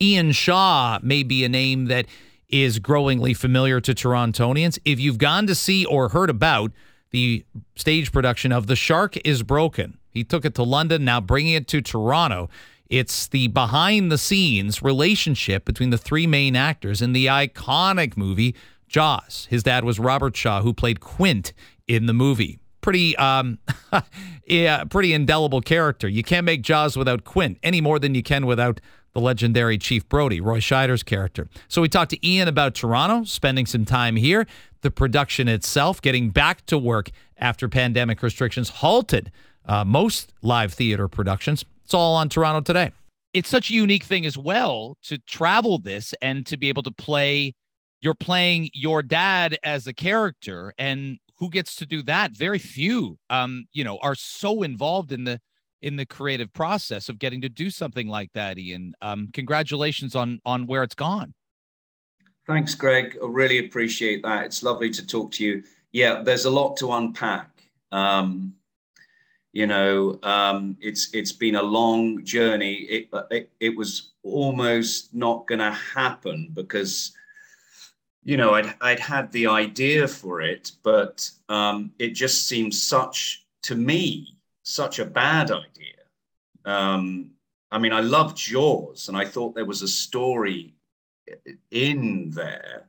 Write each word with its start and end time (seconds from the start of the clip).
Ian 0.00 0.32
Shaw 0.32 0.98
may 1.02 1.22
be 1.22 1.44
a 1.44 1.48
name 1.48 1.86
that 1.86 2.06
is 2.48 2.78
growingly 2.78 3.34
familiar 3.34 3.80
to 3.80 3.94
Torontonians. 3.94 4.78
If 4.84 5.00
you've 5.00 5.18
gone 5.18 5.46
to 5.48 5.54
see 5.54 5.84
or 5.84 6.10
heard 6.10 6.30
about 6.30 6.72
the 7.10 7.44
stage 7.74 8.12
production 8.12 8.52
of 8.52 8.68
The 8.68 8.76
Shark 8.76 9.16
is 9.26 9.42
Broken, 9.42 9.98
he 10.10 10.22
took 10.22 10.44
it 10.44 10.54
to 10.54 10.62
London, 10.62 11.04
now 11.04 11.20
bringing 11.20 11.54
it 11.54 11.66
to 11.68 11.82
Toronto. 11.82 12.48
It's 12.88 13.26
the 13.26 13.48
behind 13.48 14.10
the 14.10 14.18
scenes 14.18 14.82
relationship 14.82 15.64
between 15.64 15.90
the 15.90 15.98
three 15.98 16.26
main 16.26 16.56
actors 16.56 17.02
in 17.02 17.12
the 17.12 17.26
iconic 17.26 18.16
movie 18.16 18.54
Jaws. 18.88 19.46
His 19.50 19.62
dad 19.62 19.84
was 19.84 19.98
Robert 19.98 20.34
Shaw, 20.36 20.62
who 20.62 20.72
played 20.72 21.00
Quint 21.00 21.52
in 21.86 22.06
the 22.06 22.14
movie. 22.14 22.58
Pretty, 22.80 23.16
um, 23.16 23.58
yeah, 24.46 24.84
pretty 24.84 25.12
indelible 25.12 25.60
character. 25.60 26.08
You 26.08 26.22
can't 26.22 26.46
make 26.46 26.62
Jaws 26.62 26.96
without 26.96 27.24
Quint 27.24 27.58
any 27.62 27.82
more 27.82 27.98
than 27.98 28.14
you 28.14 28.22
can 28.22 28.46
without 28.46 28.80
the 29.18 29.24
legendary 29.24 29.78
Chief 29.78 30.08
Brody, 30.08 30.40
Roy 30.40 30.60
Scheider's 30.60 31.02
character. 31.02 31.48
So 31.66 31.82
we 31.82 31.88
talked 31.88 32.12
to 32.12 32.26
Ian 32.28 32.46
about 32.46 32.74
Toronto, 32.74 33.24
spending 33.24 33.66
some 33.66 33.84
time 33.84 34.14
here, 34.14 34.46
the 34.82 34.92
production 34.92 35.48
itself, 35.48 36.00
getting 36.00 36.30
back 36.30 36.64
to 36.66 36.78
work 36.78 37.10
after 37.36 37.68
pandemic 37.68 38.22
restrictions 38.22 38.68
halted 38.68 39.32
uh, 39.66 39.84
most 39.84 40.32
live 40.40 40.72
theater 40.72 41.08
productions. 41.08 41.64
It's 41.84 41.94
all 41.94 42.14
on 42.14 42.28
Toronto 42.28 42.60
today. 42.60 42.92
It's 43.34 43.48
such 43.48 43.70
a 43.70 43.74
unique 43.74 44.04
thing 44.04 44.24
as 44.24 44.38
well 44.38 44.96
to 45.04 45.18
travel 45.18 45.78
this 45.78 46.14
and 46.22 46.46
to 46.46 46.56
be 46.56 46.68
able 46.68 46.84
to 46.84 46.92
play. 46.92 47.54
You're 48.00 48.14
playing 48.14 48.70
your 48.72 49.02
dad 49.02 49.58
as 49.64 49.88
a 49.88 49.92
character, 49.92 50.72
and 50.78 51.18
who 51.38 51.50
gets 51.50 51.74
to 51.76 51.86
do 51.86 52.02
that? 52.04 52.36
Very 52.36 52.60
few, 52.60 53.18
um, 53.30 53.66
you 53.72 53.82
know, 53.82 53.98
are 54.00 54.14
so 54.14 54.62
involved 54.62 55.10
in 55.10 55.24
the 55.24 55.40
in 55.82 55.96
the 55.96 56.06
creative 56.06 56.52
process 56.52 57.08
of 57.08 57.18
getting 57.18 57.40
to 57.42 57.48
do 57.48 57.70
something 57.70 58.08
like 58.08 58.32
that. 58.34 58.58
Ian, 58.58 58.94
um, 59.02 59.28
congratulations 59.32 60.14
on 60.14 60.40
on 60.44 60.66
where 60.66 60.82
it's 60.82 60.94
gone. 60.94 61.34
Thanks, 62.46 62.74
Greg. 62.74 63.18
I 63.22 63.26
really 63.26 63.58
appreciate 63.58 64.22
that. 64.22 64.46
It's 64.46 64.62
lovely 64.62 64.90
to 64.90 65.06
talk 65.06 65.32
to 65.32 65.44
you. 65.44 65.62
Yeah, 65.92 66.22
there's 66.22 66.46
a 66.46 66.50
lot 66.50 66.76
to 66.78 66.92
unpack. 66.92 67.50
Um, 67.92 68.54
you 69.52 69.66
know, 69.66 70.18
um, 70.22 70.76
it's 70.80 71.12
it's 71.14 71.32
been 71.32 71.56
a 71.56 71.62
long 71.62 72.24
journey. 72.24 72.74
It 72.74 73.08
it, 73.30 73.50
it 73.60 73.76
was 73.76 74.12
almost 74.22 75.14
not 75.14 75.46
going 75.46 75.58
to 75.58 75.72
happen 75.72 76.50
because, 76.52 77.12
you 78.24 78.36
know, 78.36 78.54
I'd 78.54 78.74
I'd 78.80 79.00
had 79.00 79.30
the 79.32 79.46
idea 79.46 80.08
for 80.08 80.40
it, 80.40 80.72
but 80.82 81.30
um, 81.48 81.92
it 81.98 82.10
just 82.10 82.48
seemed 82.48 82.74
such 82.74 83.46
to 83.62 83.74
me 83.74 84.37
such 84.68 84.98
a 84.98 85.04
bad 85.04 85.50
idea. 85.50 85.94
Um, 86.64 87.30
I 87.70 87.78
mean, 87.78 87.92
I 87.92 88.00
loved 88.00 88.36
Jaws, 88.36 89.08
and 89.08 89.16
I 89.16 89.24
thought 89.24 89.54
there 89.54 89.64
was 89.64 89.82
a 89.82 89.88
story 89.88 90.74
in 91.70 92.30
there, 92.30 92.86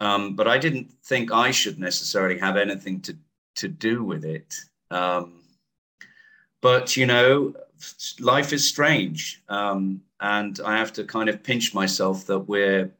um, 0.00 0.34
but 0.34 0.48
I 0.48 0.58
didn't 0.58 0.92
think 1.04 1.32
I 1.32 1.52
should 1.52 1.78
necessarily 1.78 2.38
have 2.38 2.56
anything 2.56 3.00
to 3.02 3.16
to 3.56 3.68
do 3.68 4.02
with 4.02 4.24
it. 4.24 4.56
Um, 4.90 5.42
but 6.60 6.96
you 6.96 7.06
know, 7.06 7.54
life 8.18 8.52
is 8.52 8.68
strange, 8.68 9.42
um, 9.48 10.02
and 10.20 10.60
I 10.64 10.76
have 10.76 10.92
to 10.94 11.04
kind 11.04 11.28
of 11.28 11.42
pinch 11.42 11.72
myself 11.72 12.26
that 12.26 12.40
we're, 12.40 12.90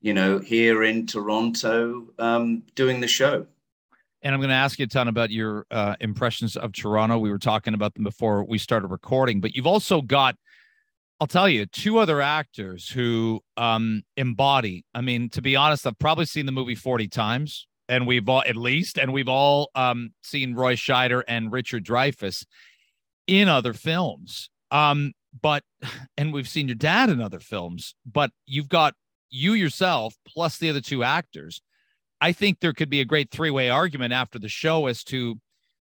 you 0.00 0.14
know, 0.14 0.38
here 0.38 0.82
in 0.82 1.06
Toronto 1.06 2.08
um, 2.18 2.64
doing 2.74 3.00
the 3.00 3.08
show. 3.08 3.46
And 4.22 4.34
I'm 4.34 4.40
going 4.40 4.50
to 4.50 4.54
ask 4.54 4.78
you 4.78 4.84
a 4.84 4.88
ton 4.88 5.08
about 5.08 5.30
your 5.30 5.66
uh, 5.70 5.96
impressions 6.00 6.56
of 6.56 6.72
Toronto. 6.72 7.18
We 7.18 7.30
were 7.30 7.38
talking 7.38 7.74
about 7.74 7.94
them 7.94 8.04
before 8.04 8.44
we 8.44 8.58
started 8.58 8.88
recording, 8.88 9.40
but 9.40 9.54
you've 9.54 9.66
also 9.66 10.02
got, 10.02 10.34
I'll 11.20 11.26
tell 11.26 11.48
you, 11.48 11.66
two 11.66 11.98
other 11.98 12.20
actors 12.20 12.88
who 12.88 13.40
um, 13.56 14.02
embody. 14.16 14.84
I 14.94 15.00
mean, 15.00 15.30
to 15.30 15.42
be 15.42 15.54
honest, 15.56 15.86
I've 15.86 15.98
probably 15.98 16.26
seen 16.26 16.46
the 16.46 16.52
movie 16.52 16.74
40 16.74 17.08
times, 17.08 17.66
and 17.88 18.06
we've 18.06 18.28
all, 18.28 18.42
at 18.46 18.56
least, 18.56 18.98
and 18.98 19.12
we've 19.12 19.28
all 19.28 19.70
um, 19.74 20.10
seen 20.22 20.54
Roy 20.54 20.74
Scheider 20.74 21.22
and 21.28 21.52
Richard 21.52 21.84
Dreyfuss 21.84 22.44
in 23.26 23.48
other 23.48 23.72
films. 23.72 24.50
Um, 24.70 25.12
but 25.40 25.62
and 26.16 26.32
we've 26.32 26.48
seen 26.48 26.68
your 26.68 26.74
dad 26.74 27.10
in 27.10 27.20
other 27.20 27.40
films, 27.40 27.94
but 28.04 28.30
you've 28.46 28.68
got 28.68 28.94
you 29.30 29.52
yourself 29.52 30.14
plus 30.26 30.58
the 30.58 30.70
other 30.70 30.80
two 30.80 31.04
actors. 31.04 31.60
I 32.20 32.32
think 32.32 32.60
there 32.60 32.72
could 32.72 32.90
be 32.90 33.00
a 33.00 33.04
great 33.04 33.30
three-way 33.30 33.70
argument 33.70 34.12
after 34.12 34.38
the 34.38 34.48
show 34.48 34.86
as 34.86 35.04
to 35.04 35.38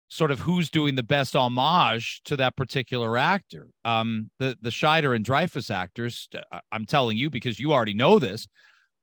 sort 0.10 0.32
of 0.32 0.40
who's 0.40 0.70
doing 0.70 0.96
the 0.96 1.04
best 1.04 1.36
homage 1.36 2.22
to 2.26 2.38
that 2.38 2.56
particular 2.56 3.18
actor. 3.18 3.68
Um, 3.84 4.30
the 4.40 4.56
the 4.62 4.70
Scheider 4.70 5.16
and 5.16 5.26
Dreyfuss 5.26 5.72
actors, 5.72 6.30
uh, 6.52 6.60
I'm 6.72 6.86
telling 6.86 7.18
you 7.18 7.30
because 7.30 7.60
you 7.60 7.74
already 7.74 7.96
know 7.96 8.20
this, 8.20 8.48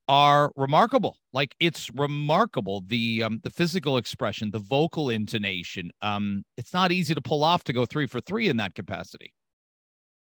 are 0.08 0.52
remarkable. 0.56 1.16
Like 1.32 1.54
it's 1.60 1.90
remarkable 1.94 2.84
the 2.86 3.24
um, 3.24 3.40
the 3.42 3.50
physical 3.50 3.96
expression, 3.96 4.50
the 4.50 4.58
vocal 4.58 5.10
intonation. 5.10 5.90
Um, 6.00 6.44
it's 6.56 6.72
not 6.72 6.92
easy 6.92 7.14
to 7.14 7.20
pull 7.20 7.44
off 7.44 7.64
to 7.64 7.72
go 7.72 7.86
three 7.86 8.06
for 8.06 8.20
three 8.20 8.48
in 8.48 8.56
that 8.58 8.74
capacity. 8.74 9.32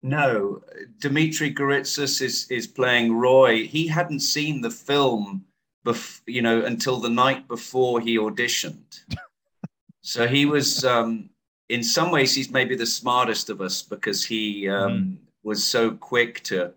No, 0.03 0.63
Demetri 0.99 1.53
Goritsas 1.53 2.23
is 2.23 2.51
is 2.51 2.67
playing 2.67 3.13
Roy. 3.13 3.67
He 3.67 3.87
hadn't 3.87 4.21
seen 4.21 4.61
the 4.61 4.71
film, 4.71 5.45
bef- 5.85 6.21
you 6.27 6.43
know, 6.43 6.65
until 6.65 6.99
the 6.99 7.09
night 7.09 7.49
before 7.49 8.01
he 8.01 8.17
auditioned. 8.17 9.05
so 10.03 10.27
he 10.27 10.47
was, 10.47 10.85
um, 10.85 11.31
in 11.69 11.83
some 11.83 12.11
ways, 12.11 12.35
he's 12.35 12.51
maybe 12.51 12.77
the 12.77 12.87
smartest 12.87 13.51
of 13.51 13.61
us 13.61 13.83
because 13.83 14.25
he 14.25 14.69
um, 14.69 14.93
mm. 14.93 15.17
was 15.43 15.63
so 15.65 15.93
quick 15.93 16.43
to 16.45 16.73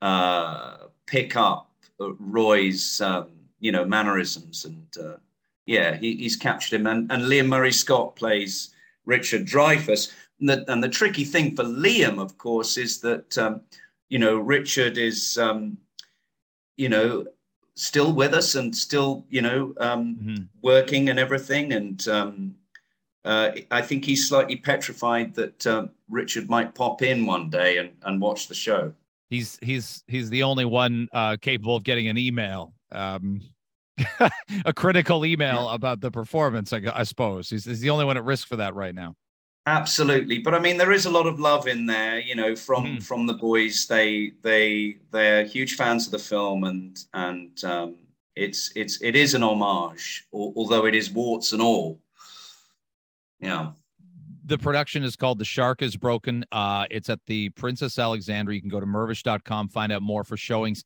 uh, 0.00 0.76
pick 1.06 1.36
up 1.36 1.70
Roy's 1.98 3.00
um, 3.00 3.28
you 3.60 3.72
know 3.72 3.84
mannerisms 3.84 4.66
and 4.66 4.86
uh, 5.00 5.16
yeah 5.64 5.96
he, 5.96 6.16
he's 6.16 6.36
captured 6.36 6.80
him 6.80 6.86
and, 6.86 7.10
and 7.10 7.22
Liam 7.22 7.46
Murray 7.46 7.72
Scott 7.72 8.16
plays 8.16 8.74
Richard 9.06 9.46
Dreyfuss 9.46 10.12
and 10.40 10.48
the, 10.48 10.70
and 10.70 10.82
the 10.82 10.88
tricky 10.88 11.24
thing 11.24 11.54
for 11.56 11.64
Liam 11.64 12.20
of 12.20 12.36
course 12.36 12.76
is 12.76 13.00
that 13.00 13.38
um, 13.38 13.62
you 14.08 14.18
know 14.18 14.36
Richard 14.36 14.98
is 14.98 15.38
um, 15.38 15.78
you 16.76 16.88
know 16.88 17.24
still 17.74 18.12
with 18.12 18.34
us 18.34 18.54
and 18.54 18.74
still 18.74 19.24
you 19.30 19.42
know 19.42 19.74
um, 19.78 20.16
mm-hmm. 20.16 20.42
working 20.62 21.08
and 21.08 21.18
everything 21.18 21.72
and 21.72 22.08
um, 22.08 22.54
uh, 23.24 23.52
I 23.70 23.82
think 23.82 24.04
he's 24.04 24.28
slightly 24.28 24.56
petrified 24.56 25.34
that 25.34 25.66
uh, 25.66 25.86
Richard 26.10 26.50
might 26.50 26.74
pop 26.74 27.02
in 27.02 27.24
one 27.24 27.50
day 27.50 27.78
and, 27.78 27.90
and 28.02 28.20
watch 28.20 28.48
the 28.48 28.54
show 28.54 28.92
he's 29.32 29.58
he's 29.62 30.04
he's 30.06 30.28
the 30.30 30.42
only 30.42 30.66
one 30.66 31.08
uh, 31.12 31.36
capable 31.40 31.74
of 31.74 31.82
getting 31.82 32.06
an 32.08 32.18
email, 32.18 32.74
um, 32.92 33.40
a 34.64 34.72
critical 34.74 35.24
email 35.24 35.70
about 35.70 36.00
the 36.00 36.10
performance. 36.10 36.72
I, 36.72 36.82
I 36.94 37.02
suppose 37.04 37.48
he's, 37.48 37.64
he's, 37.64 37.80
the 37.80 37.90
only 37.90 38.04
one 38.04 38.18
at 38.18 38.24
risk 38.24 38.46
for 38.46 38.56
that 38.56 38.74
right 38.74 38.94
now. 38.94 39.14
Absolutely, 39.66 40.38
but 40.38 40.54
I 40.54 40.58
mean, 40.58 40.76
there 40.76 40.90
is 40.90 41.06
a 41.06 41.10
lot 41.10 41.26
of 41.26 41.38
love 41.38 41.68
in 41.68 41.86
there. 41.86 42.18
You 42.18 42.34
know, 42.34 42.56
from 42.56 42.84
mm. 42.84 43.02
from 43.02 43.26
the 43.26 43.34
boys, 43.34 43.86
they 43.86 44.32
they 44.42 44.96
they're 45.12 45.44
huge 45.44 45.76
fans 45.76 46.06
of 46.06 46.12
the 46.12 46.18
film, 46.18 46.64
and 46.64 46.98
and 47.14 47.62
um, 47.64 47.96
it's 48.34 48.72
it's 48.74 49.00
it 49.02 49.14
is 49.14 49.34
an 49.34 49.44
homage, 49.44 50.26
although 50.32 50.86
it 50.86 50.96
is 50.96 51.12
warts 51.12 51.52
and 51.52 51.62
all. 51.62 52.00
Yeah 53.38 53.72
the 54.44 54.58
production 54.58 55.04
is 55.04 55.16
called 55.16 55.38
The 55.38 55.44
Shark 55.44 55.82
is 55.82 55.96
Broken. 55.96 56.44
Uh, 56.52 56.86
it's 56.90 57.08
at 57.08 57.20
the 57.26 57.50
Princess 57.50 57.98
Alexandra. 57.98 58.54
You 58.54 58.60
can 58.60 58.70
go 58.70 58.80
to 58.80 58.86
mirvish.com, 58.86 59.68
find 59.68 59.92
out 59.92 60.02
more 60.02 60.24
for 60.24 60.36
showings 60.36 60.84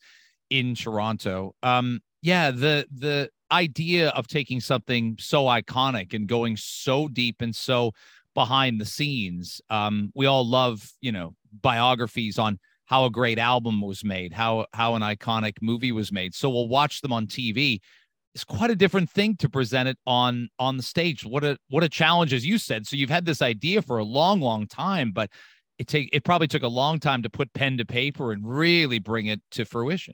in 0.51 0.75
Toronto. 0.75 1.55
Um, 1.63 2.01
yeah, 2.23 2.51
the 2.51 2.87
the 2.93 3.31
idea 3.51 4.09
of 4.11 4.27
taking 4.27 4.61
something 4.61 5.17
so 5.21 5.45
iconic 5.45 6.13
and 6.13 6.27
going 6.27 6.57
so 6.57 7.07
deep 7.09 7.41
and 7.41 7.55
so 7.55 7.93
behind 8.37 8.81
the 8.81 8.87
scenes. 8.87 9.61
Um, 9.69 10.13
we 10.15 10.27
all 10.27 10.47
love, 10.47 10.89
you 11.01 11.11
know, 11.11 11.35
biographies 11.61 12.39
on 12.39 12.61
how 12.85 13.05
a 13.05 13.11
great 13.11 13.41
album 13.41 13.81
was 13.81 14.05
made, 14.05 14.33
how 14.33 14.67
how 14.73 14.95
an 14.95 15.03
iconic 15.03 15.55
movie 15.61 15.91
was 15.91 16.13
made. 16.13 16.37
So 16.37 16.49
we'll 16.49 16.69
watch 16.69 17.01
them 17.01 17.13
on 17.13 17.27
TV 17.27 17.81
it's 18.37 18.45
quite 18.45 18.71
a 18.71 18.77
different 18.77 19.09
thing 19.09 19.35
to 19.37 19.49
present 19.49 19.89
it 19.89 19.97
on 20.07 20.51
on 20.59 20.77
the 20.77 20.83
stage. 20.83 21.25
What 21.25 21.43
a 21.43 21.57
what 21.71 21.83
a 21.83 21.89
challenge, 21.89 22.35
as 22.35 22.45
you 22.45 22.59
said. 22.59 22.87
So 22.87 22.95
you've 22.95 23.09
had 23.09 23.25
this 23.25 23.41
idea 23.41 23.81
for 23.81 23.97
a 23.97 24.05
long, 24.05 24.43
long 24.43 24.67
time, 24.67 25.11
but 25.11 25.31
it 25.79 25.87
take 25.87 26.11
it 26.13 26.23
probably 26.23 26.47
took 26.47 26.63
a 26.63 26.69
long 26.69 27.01
time 27.01 27.23
to 27.23 27.31
put 27.31 27.51
pen 27.55 27.79
to 27.79 27.87
paper 27.87 28.33
and 28.33 28.47
really 28.47 28.99
bring 28.99 29.25
it 29.25 29.41
to 29.53 29.65
fruition. 29.65 30.13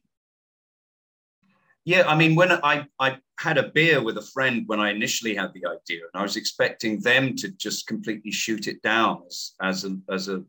Yeah, 1.84 2.04
I 2.06 2.16
mean, 2.16 2.36
when 2.36 2.52
I 2.52 2.86
I 3.00 3.18
had 3.38 3.58
a 3.58 3.70
beer 3.70 4.02
with 4.02 4.16
a 4.18 4.28
friend 4.34 4.62
when 4.66 4.78
I 4.78 4.90
initially 4.90 5.34
had 5.34 5.52
the 5.52 5.66
idea, 5.66 6.02
and 6.12 6.20
I 6.20 6.22
was 6.22 6.36
expecting 6.36 7.00
them 7.00 7.34
to 7.36 7.48
just 7.50 7.88
completely 7.88 8.30
shoot 8.30 8.68
it 8.68 8.80
down 8.82 9.22
as 9.26 9.54
as 9.60 9.84
a 9.84 9.96
as 10.08 10.28
a 10.28 10.44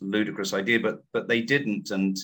ludicrous 0.00 0.52
idea, 0.52 0.80
but 0.80 1.02
but 1.12 1.26
they 1.26 1.40
didn't, 1.40 1.90
and 1.90 2.18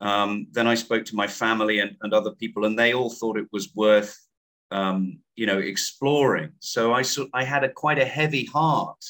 um, 0.00 0.46
then 0.52 0.66
I 0.66 0.74
spoke 0.74 1.04
to 1.06 1.16
my 1.16 1.26
family 1.26 1.80
and, 1.80 1.96
and, 2.02 2.12
other 2.12 2.32
people, 2.32 2.64
and 2.64 2.78
they 2.78 2.92
all 2.92 3.10
thought 3.10 3.38
it 3.38 3.48
was 3.52 3.74
worth, 3.74 4.14
um, 4.70 5.18
you 5.34 5.46
know, 5.46 5.58
exploring. 5.58 6.52
So 6.58 6.92
I, 6.92 7.04
I 7.32 7.42
had 7.42 7.64
a 7.64 7.70
quite 7.70 7.98
a 7.98 8.04
heavy 8.04 8.44
heart 8.44 9.02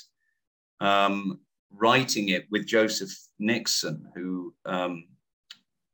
um, 0.80 1.40
writing 1.72 2.28
it 2.28 2.46
with 2.50 2.66
Joseph 2.66 3.12
Nixon, 3.40 4.06
who, 4.14 4.54
um, 4.66 5.08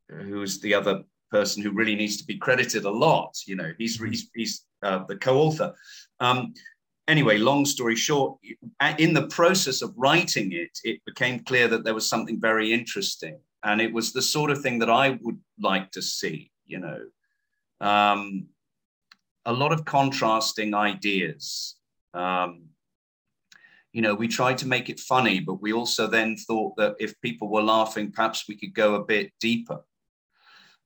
who's 0.09 0.61
the 0.61 0.75
other 0.75 1.05
person 1.31 1.63
who 1.63 1.73
really 1.73 1.95
needs 1.95 2.17
to 2.19 2.25
be 2.25 2.37
credited 2.37 2.85
a 2.85 2.91
lot. 2.91 3.37
You 3.47 3.57
know, 3.57 3.73
he's 3.79 3.99
mm-hmm. 3.99 4.11
he's, 4.11 4.31
he's 4.35 4.65
uh, 4.83 5.05
the 5.09 5.17
co-author. 5.17 5.75
Um, 6.21 6.55
anyway, 7.09 7.39
long 7.39 7.65
story 7.65 7.97
short, 7.97 8.39
in 8.99 9.15
the 9.15 9.29
process 9.29 9.83
of 9.83 9.95
writing 9.97 10.53
it, 10.53 10.71
it 10.85 11.01
became 11.05 11.41
clear 11.41 11.69
that 11.69 11.85
there 11.85 11.95
was 11.95 12.09
something 12.09 12.41
very 12.41 12.73
interesting, 12.73 13.39
and 13.63 13.81
it 13.81 13.93
was 13.93 14.13
the 14.13 14.23
sort 14.23 14.51
of 14.51 14.61
thing 14.61 14.79
that 14.81 14.91
I 14.91 15.19
would 15.23 15.39
like 15.61 15.91
to 15.93 16.03
see. 16.03 16.51
You 16.67 16.81
know, 16.81 17.01
um, 17.81 18.47
a 19.45 19.53
lot 19.53 19.73
of 19.73 19.85
contrasting 19.85 20.75
ideas. 20.75 21.77
Um, 22.15 22.67
you 23.93 24.03
know, 24.03 24.15
we 24.15 24.29
tried 24.29 24.57
to 24.59 24.69
make 24.69 24.89
it 24.89 25.01
funny, 25.01 25.41
but 25.41 25.61
we 25.61 25.73
also 25.73 26.07
then 26.07 26.37
thought 26.37 26.77
that 26.77 26.95
if 27.01 27.21
people 27.23 27.49
were 27.49 27.63
laughing, 27.63 28.13
perhaps 28.13 28.45
we 28.49 28.57
could 28.57 28.73
go 28.73 28.95
a 28.95 29.05
bit 29.05 29.33
deeper 29.41 29.81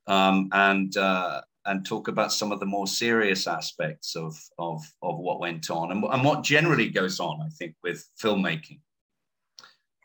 um, 0.06 0.48
and 0.52 0.96
uh, 0.96 1.40
and 1.66 1.84
talk 1.84 2.08
about 2.08 2.32
some 2.32 2.52
of 2.52 2.60
the 2.60 2.66
more 2.66 2.86
serious 2.86 3.46
aspects 3.46 4.16
of 4.16 4.38
of, 4.58 4.82
of 5.02 5.18
what 5.18 5.40
went 5.40 5.70
on 5.70 5.92
and, 5.92 6.04
and 6.04 6.24
what 6.24 6.42
generally 6.42 6.88
goes 6.88 7.20
on. 7.20 7.40
I 7.40 7.48
think 7.48 7.74
with 7.82 8.06
filmmaking, 8.22 8.80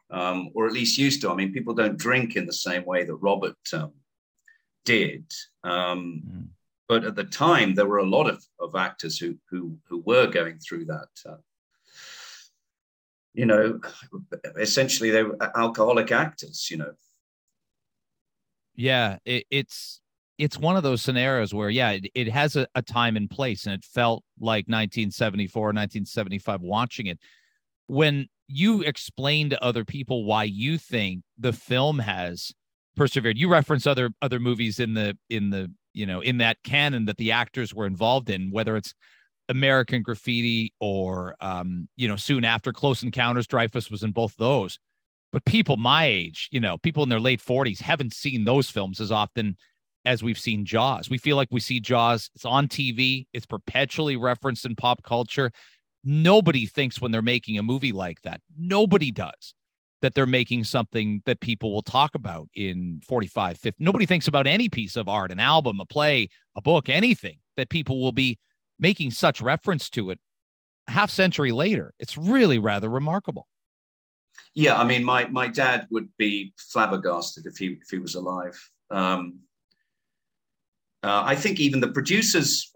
um, 0.09 0.51
or 0.55 0.67
at 0.67 0.73
least 0.73 0.97
used 0.97 1.21
to. 1.21 1.31
I 1.31 1.35
mean, 1.35 1.53
people 1.53 1.73
don't 1.73 1.97
drink 1.97 2.35
in 2.35 2.45
the 2.45 2.53
same 2.53 2.85
way 2.85 3.03
that 3.03 3.15
Robert 3.15 3.57
um, 3.73 3.93
did. 4.85 5.25
Mm. 5.65 6.47
But 6.87 7.03
at 7.03 7.15
the 7.15 7.25
time, 7.25 7.75
there 7.75 7.85
were 7.85 7.99
a 7.99 8.09
lot 8.09 8.27
of, 8.27 8.43
of 8.59 8.75
actors 8.75 9.19
who, 9.19 9.35
who, 9.47 9.77
who 9.87 9.99
were 10.07 10.25
going 10.25 10.57
through 10.57 10.85
that 10.85 11.09
uh, 11.23 11.35
you 13.33 13.45
know, 13.45 13.79
essentially 14.57 15.11
they 15.11 15.23
were 15.23 15.37
alcoholic 15.57 16.11
actors, 16.11 16.67
you 16.69 16.77
know. 16.77 16.91
Yeah, 18.79 19.17
it, 19.25 19.43
it's 19.51 19.99
it's 20.37 20.57
one 20.57 20.77
of 20.77 20.83
those 20.83 21.01
scenarios 21.01 21.53
where 21.53 21.69
yeah, 21.69 21.91
it, 21.91 22.05
it 22.15 22.29
has 22.29 22.55
a, 22.55 22.65
a 22.75 22.81
time 22.81 23.17
and 23.17 23.29
place, 23.29 23.65
and 23.65 23.75
it 23.75 23.83
felt 23.83 24.23
like 24.39 24.69
1974, 24.69 25.63
1975 25.63 26.61
watching 26.61 27.07
it. 27.07 27.19
When 27.87 28.27
you 28.47 28.81
explain 28.83 29.49
to 29.49 29.61
other 29.61 29.83
people 29.83 30.23
why 30.23 30.45
you 30.45 30.77
think 30.77 31.23
the 31.37 31.51
film 31.51 31.99
has 31.99 32.53
persevered, 32.95 33.37
you 33.37 33.49
reference 33.51 33.85
other 33.85 34.11
other 34.21 34.39
movies 34.39 34.79
in 34.79 34.93
the 34.93 35.17
in 35.29 35.49
the 35.49 35.69
you 35.93 36.05
know 36.05 36.21
in 36.21 36.37
that 36.37 36.63
canon 36.63 37.03
that 37.07 37.17
the 37.17 37.33
actors 37.33 37.75
were 37.75 37.85
involved 37.85 38.29
in, 38.29 38.49
whether 38.49 38.77
it's 38.77 38.93
American 39.49 40.03
Graffiti 40.03 40.73
or 40.79 41.35
um, 41.41 41.89
you 41.97 42.07
know, 42.07 42.15
soon 42.15 42.45
after 42.45 42.71
Close 42.71 43.03
Encounters, 43.03 43.45
Dreyfuss 43.45 43.91
was 43.91 44.03
in 44.03 44.11
both 44.11 44.37
those. 44.37 44.79
But 45.31 45.45
people 45.45 45.77
my 45.77 46.05
age, 46.05 46.49
you 46.51 46.59
know, 46.59 46.77
people 46.77 47.03
in 47.03 47.09
their 47.09 47.19
late 47.19 47.41
40s 47.41 47.81
haven't 47.81 48.13
seen 48.13 48.45
those 48.45 48.69
films 48.69 48.99
as 48.99 49.11
often 49.11 49.57
as 50.05 50.23
we've 50.23 50.39
seen 50.39 50.65
Jaws. 50.65 51.09
We 51.09 51.17
feel 51.17 51.35
like 51.35 51.49
we 51.51 51.59
see 51.59 51.79
Jaws, 51.79 52.29
it's 52.33 52.45
on 52.45 52.67
TV, 52.67 53.27
it's 53.33 53.45
perpetually 53.45 54.15
referenced 54.15 54.65
in 54.65 54.75
pop 54.75 55.03
culture. 55.03 55.51
Nobody 56.03 56.65
thinks 56.65 57.01
when 57.01 57.11
they're 57.11 57.21
making 57.21 57.57
a 57.57 57.63
movie 57.63 57.91
like 57.91 58.21
that. 58.21 58.41
Nobody 58.57 59.11
does 59.11 59.53
that 60.01 60.15
they're 60.15 60.25
making 60.25 60.63
something 60.63 61.21
that 61.25 61.41
people 61.41 61.73
will 61.73 61.81
talk 61.81 62.15
about 62.15 62.47
in 62.55 63.01
45, 63.05 63.57
50. 63.57 63.83
Nobody 63.83 64.05
thinks 64.05 64.29
about 64.29 64.47
any 64.47 64.69
piece 64.69 64.95
of 64.95 65.09
art, 65.09 65.29
an 65.29 65.41
album, 65.41 65.81
a 65.81 65.85
play, 65.85 66.29
a 66.55 66.61
book, 66.61 66.87
anything 66.87 67.37
that 67.57 67.69
people 67.69 68.01
will 68.01 68.13
be 68.13 68.39
making 68.79 69.11
such 69.11 69.41
reference 69.41 69.89
to 69.89 70.09
it 70.09 70.19
half 70.87 71.11
century 71.11 71.51
later. 71.51 71.93
It's 71.99 72.17
really 72.17 72.59
rather 72.59 72.89
remarkable. 72.89 73.48
Yeah, 74.55 74.77
I 74.77 74.83
mean, 74.83 75.03
my 75.03 75.27
my 75.27 75.47
dad 75.47 75.87
would 75.91 76.09
be 76.17 76.53
flabbergasted 76.57 77.45
if 77.45 77.57
he 77.57 77.77
if 77.81 77.89
he 77.89 77.99
was 77.99 78.15
alive. 78.15 78.57
Um, 78.89 79.39
uh, 81.03 81.23
I 81.25 81.35
think 81.35 81.59
even 81.59 81.79
the 81.79 81.91
producers 81.91 82.71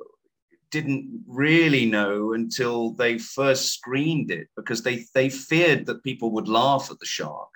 didn't 0.71 1.23
really 1.27 1.85
know 1.85 2.33
until 2.33 2.93
they 2.93 3.17
first 3.17 3.73
screened 3.73 4.31
it 4.31 4.47
because 4.55 4.81
they 4.81 5.05
they 5.13 5.29
feared 5.29 5.85
that 5.85 6.03
people 6.03 6.31
would 6.31 6.47
laugh 6.47 6.89
at 6.89 6.99
the 6.99 7.05
shark. 7.05 7.49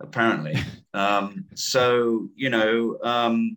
Apparently, 0.00 0.56
um, 0.94 1.46
so 1.54 2.28
you 2.36 2.50
know, 2.50 2.98
um, 3.02 3.56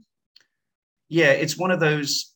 yeah, 1.10 1.32
it's 1.32 1.58
one 1.58 1.72
of 1.72 1.80
those 1.80 2.34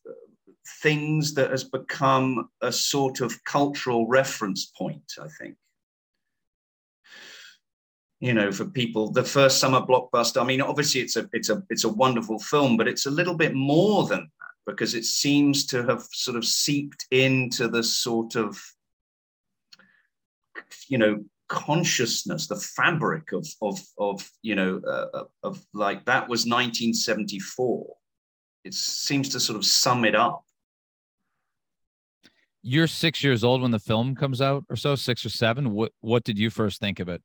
things 0.82 1.34
that 1.34 1.50
has 1.50 1.64
become 1.64 2.48
a 2.60 2.72
sort 2.72 3.20
of 3.20 3.44
cultural 3.44 4.06
reference 4.06 4.66
point, 4.66 5.12
I 5.20 5.28
think. 5.38 5.56
You 8.20 8.34
know, 8.34 8.52
for 8.52 8.66
people, 8.66 9.10
the 9.10 9.24
first 9.24 9.58
summer 9.58 9.80
blockbuster. 9.80 10.42
I 10.42 10.44
mean, 10.44 10.60
obviously, 10.60 11.00
it's 11.00 11.16
a 11.16 11.28
it's 11.32 11.48
a 11.48 11.62
it's 11.70 11.84
a 11.84 11.88
wonderful 11.88 12.38
film, 12.38 12.76
but 12.76 12.86
it's 12.86 13.06
a 13.06 13.10
little 13.10 13.34
bit 13.34 13.54
more 13.54 14.06
than 14.06 14.20
that 14.20 14.70
because 14.72 14.94
it 14.94 15.04
seems 15.04 15.66
to 15.66 15.84
have 15.84 16.02
sort 16.12 16.36
of 16.36 16.44
seeped 16.44 17.06
into 17.10 17.68
the 17.68 17.82
sort 17.82 18.36
of 18.36 18.60
you 20.88 20.98
know 20.98 21.24
consciousness, 21.48 22.46
the 22.46 22.56
fabric 22.56 23.32
of 23.32 23.48
of 23.62 23.80
of 23.98 24.30
you 24.42 24.54
know 24.54 24.82
uh, 24.86 25.24
of 25.42 25.64
like 25.72 26.04
that 26.04 26.28
was 26.28 26.40
1974. 26.40 27.96
It 28.64 28.74
seems 28.74 29.30
to 29.30 29.40
sort 29.40 29.56
of 29.56 29.64
sum 29.64 30.04
it 30.04 30.14
up 30.14 30.44
you're 32.62 32.86
six 32.86 33.24
years 33.24 33.42
old 33.42 33.62
when 33.62 33.70
the 33.70 33.78
film 33.78 34.14
comes 34.14 34.40
out 34.40 34.64
or 34.68 34.76
so 34.76 34.94
six 34.94 35.24
or 35.24 35.30
seven 35.30 35.72
what 35.72 35.92
what 36.00 36.24
did 36.24 36.38
you 36.38 36.50
first 36.50 36.80
think 36.80 37.00
of 37.00 37.08
it 37.08 37.22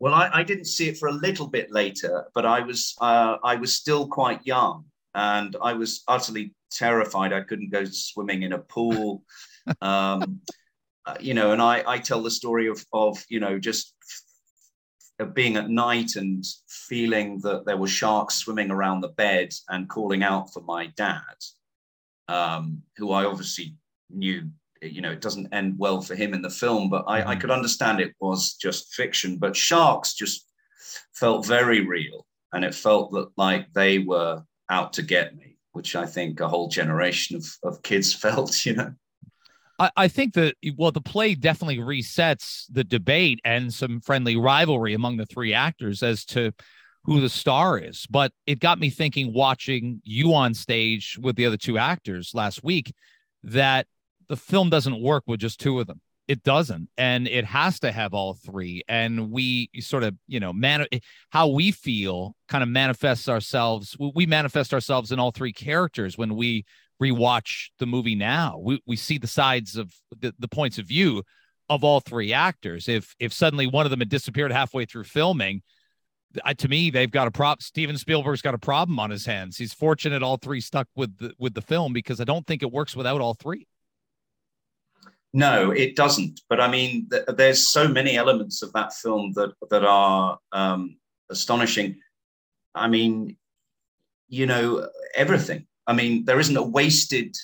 well 0.00 0.14
i, 0.14 0.30
I 0.32 0.42
didn't 0.42 0.64
see 0.64 0.88
it 0.88 0.98
for 0.98 1.08
a 1.08 1.12
little 1.12 1.46
bit 1.46 1.70
later 1.70 2.26
but 2.34 2.44
i 2.44 2.60
was 2.60 2.96
uh, 3.00 3.36
i 3.44 3.54
was 3.56 3.74
still 3.74 4.08
quite 4.08 4.44
young 4.44 4.84
and 5.14 5.56
i 5.62 5.72
was 5.72 6.02
utterly 6.08 6.54
terrified 6.70 7.32
i 7.32 7.42
couldn't 7.42 7.70
go 7.72 7.84
swimming 7.84 8.42
in 8.42 8.52
a 8.52 8.58
pool. 8.58 9.22
Um, 9.82 10.40
uh, 11.04 11.16
you 11.20 11.34
know 11.34 11.52
and 11.52 11.60
i 11.60 11.84
i 11.86 11.98
tell 11.98 12.22
the 12.22 12.30
story 12.30 12.66
of 12.66 12.82
of 12.94 13.22
you 13.28 13.40
know 13.40 13.58
just 13.58 13.94
of 15.18 15.34
being 15.34 15.56
at 15.56 15.68
night 15.68 16.16
and 16.16 16.42
feeling 16.66 17.38
that 17.42 17.66
there 17.66 17.76
were 17.76 17.86
sharks 17.86 18.36
swimming 18.36 18.70
around 18.70 19.02
the 19.02 19.08
bed 19.08 19.52
and 19.68 19.88
calling 19.88 20.22
out 20.22 20.50
for 20.52 20.62
my 20.62 20.86
dad 20.96 21.36
um, 22.30 22.82
who 22.96 23.10
I 23.10 23.24
obviously 23.24 23.74
knew, 24.08 24.50
you 24.82 25.00
know, 25.00 25.12
it 25.12 25.20
doesn't 25.20 25.52
end 25.52 25.74
well 25.78 26.00
for 26.00 26.14
him 26.14 26.34
in 26.34 26.42
the 26.42 26.50
film, 26.50 26.88
but 26.88 27.04
I, 27.06 27.18
I 27.18 27.20
mm-hmm. 27.22 27.40
could 27.40 27.50
understand 27.50 28.00
it 28.00 28.14
was 28.20 28.54
just 28.54 28.94
fiction. 28.94 29.36
But 29.36 29.56
sharks 29.56 30.14
just 30.14 30.46
felt 31.14 31.46
very 31.46 31.86
real, 31.86 32.26
and 32.52 32.64
it 32.64 32.74
felt 32.74 33.12
that 33.12 33.28
like 33.36 33.72
they 33.72 33.98
were 33.98 34.42
out 34.70 34.92
to 34.94 35.02
get 35.02 35.36
me, 35.36 35.56
which 35.72 35.96
I 35.96 36.06
think 36.06 36.40
a 36.40 36.48
whole 36.48 36.68
generation 36.68 37.36
of, 37.36 37.46
of 37.62 37.82
kids 37.82 38.14
felt, 38.14 38.64
you 38.64 38.74
know. 38.74 38.94
I, 39.96 40.08
think 40.08 40.34
that 40.34 40.56
well, 40.76 40.92
the 40.92 41.00
play 41.00 41.34
definitely 41.34 41.78
resets 41.78 42.66
the 42.70 42.84
debate 42.84 43.40
and 43.46 43.72
some 43.72 44.02
friendly 44.02 44.36
rivalry 44.36 44.92
among 44.92 45.16
the 45.16 45.24
three 45.24 45.54
actors 45.54 46.02
as 46.02 46.26
to 46.26 46.52
who 47.04 47.20
the 47.20 47.30
star 47.30 47.78
is. 47.78 48.06
But 48.10 48.32
it 48.46 48.60
got 48.60 48.78
me 48.78 48.90
thinking 48.90 49.32
watching 49.32 50.02
you 50.04 50.34
on 50.34 50.52
stage 50.52 51.18
with 51.20 51.36
the 51.36 51.46
other 51.46 51.56
two 51.56 51.78
actors 51.78 52.32
last 52.34 52.62
week 52.62 52.92
that 53.42 53.86
the 54.30 54.36
film 54.36 54.70
doesn't 54.70 55.02
work 55.02 55.24
with 55.26 55.40
just 55.40 55.60
two 55.60 55.80
of 55.80 55.88
them. 55.88 56.00
It 56.28 56.44
doesn't. 56.44 56.88
And 56.96 57.26
it 57.26 57.44
has 57.44 57.80
to 57.80 57.90
have 57.90 58.14
all 58.14 58.34
three. 58.34 58.84
And 58.88 59.32
we 59.32 59.68
sort 59.80 60.04
of, 60.04 60.14
you 60.28 60.38
know, 60.38 60.52
man, 60.52 60.86
eh, 60.92 61.00
how 61.30 61.48
we 61.48 61.72
feel 61.72 62.36
kind 62.48 62.62
of 62.62 62.68
manifests 62.68 63.28
ourselves. 63.28 63.96
We 63.98 64.26
manifest 64.26 64.72
ourselves 64.72 65.10
in 65.10 65.18
all 65.18 65.32
three 65.32 65.52
characters 65.52 66.16
when 66.16 66.36
we 66.36 66.64
rewatch 67.02 67.70
the 67.80 67.86
movie 67.86 68.14
now. 68.14 68.60
We, 68.62 68.80
we 68.86 68.94
see 68.94 69.18
the 69.18 69.26
sides 69.26 69.76
of 69.76 69.92
the, 70.16 70.32
the 70.38 70.46
points 70.46 70.78
of 70.78 70.86
view 70.86 71.24
of 71.68 71.82
all 71.82 71.98
three 71.98 72.32
actors. 72.32 72.88
If 72.88 73.16
if 73.18 73.32
suddenly 73.32 73.66
one 73.66 73.84
of 73.84 73.90
them 73.90 74.00
had 74.00 74.08
disappeared 74.08 74.52
halfway 74.52 74.84
through 74.84 75.04
filming, 75.04 75.62
to 76.58 76.68
me, 76.68 76.90
they've 76.90 77.10
got 77.10 77.26
a 77.26 77.32
prop. 77.32 77.62
Steven 77.62 77.98
Spielberg's 77.98 78.42
got 78.42 78.54
a 78.54 78.58
problem 78.58 79.00
on 79.00 79.10
his 79.10 79.26
hands. 79.26 79.56
He's 79.56 79.74
fortunate 79.74 80.22
all 80.22 80.36
three 80.36 80.60
stuck 80.60 80.86
with 80.94 81.16
the, 81.18 81.34
with 81.38 81.54
the 81.54 81.62
film 81.62 81.92
because 81.92 82.20
I 82.20 82.24
don't 82.24 82.46
think 82.46 82.62
it 82.62 82.70
works 82.70 82.94
without 82.94 83.20
all 83.20 83.34
three. 83.34 83.66
No, 85.32 85.70
it 85.70 85.94
doesn't. 85.94 86.40
But 86.48 86.60
I 86.60 86.68
mean, 86.68 87.08
th- 87.10 87.24
there's 87.36 87.70
so 87.70 87.86
many 87.86 88.16
elements 88.16 88.62
of 88.62 88.72
that 88.72 88.92
film 88.94 89.32
that 89.34 89.52
that 89.70 89.84
are 89.84 90.38
um, 90.52 90.96
astonishing. 91.30 91.96
I 92.74 92.88
mean, 92.88 93.36
you 94.28 94.46
know, 94.46 94.88
everything. 95.14 95.66
I 95.86 95.92
mean, 95.92 96.24
there 96.24 96.40
isn't 96.40 96.56
a 96.56 96.62
wasted 96.62 97.36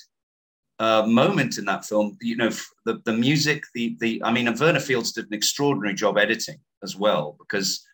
uh, 0.79 1.05
moment 1.07 1.57
in 1.57 1.65
that 1.65 1.85
film. 1.85 2.17
You 2.21 2.35
know, 2.35 2.49
the 2.85 3.01
the 3.05 3.13
music, 3.13 3.63
the 3.73 3.95
the. 3.99 4.21
I 4.23 4.31
mean, 4.31 4.53
Verna 4.55 4.81
Fields 4.81 5.13
did 5.13 5.27
an 5.27 5.33
extraordinary 5.33 5.95
job 5.95 6.17
editing 6.17 6.59
as 6.83 6.95
well 6.95 7.35
because 7.39 7.85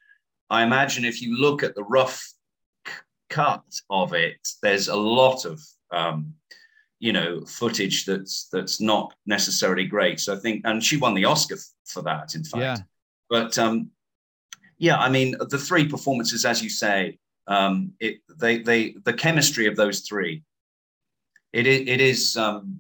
I 0.49 0.63
imagine 0.63 1.05
if 1.05 1.21
you 1.21 1.37
look 1.37 1.63
at 1.63 1.75
the 1.75 1.83
rough 1.83 2.33
c- 2.87 2.93
cut 3.29 3.63
of 3.89 4.13
it, 4.13 4.47
there's 4.63 4.87
a 4.87 4.95
lot 4.95 5.45
of 5.45 5.61
um, 5.91 6.33
you 7.03 7.11
know 7.11 7.41
footage 7.41 8.05
that's 8.05 8.47
that's 8.53 8.79
not 8.79 9.13
necessarily 9.25 9.85
great. 9.85 10.19
So 10.21 10.33
I 10.33 10.37
think, 10.37 10.61
and 10.63 10.81
she 10.81 10.95
won 10.97 11.13
the 11.13 11.25
Oscar 11.25 11.55
f- 11.55 11.65
for 11.85 12.01
that, 12.03 12.35
in 12.35 12.43
fact. 12.45 12.61
Yeah. 12.61 12.77
But 13.29 13.57
um, 13.57 13.91
yeah, 14.77 14.97
I 14.97 15.09
mean, 15.09 15.35
the 15.49 15.57
three 15.57 15.87
performances, 15.87 16.45
as 16.45 16.63
you 16.63 16.69
say, 16.69 17.17
um, 17.47 17.93
it, 17.99 18.19
they, 18.37 18.59
they, 18.59 18.95
the 19.03 19.13
chemistry 19.13 19.67
of 19.67 19.75
those 19.75 20.01
three, 20.01 20.43
it, 21.51 21.67
it 21.67 22.01
is, 22.01 22.37
um, 22.37 22.79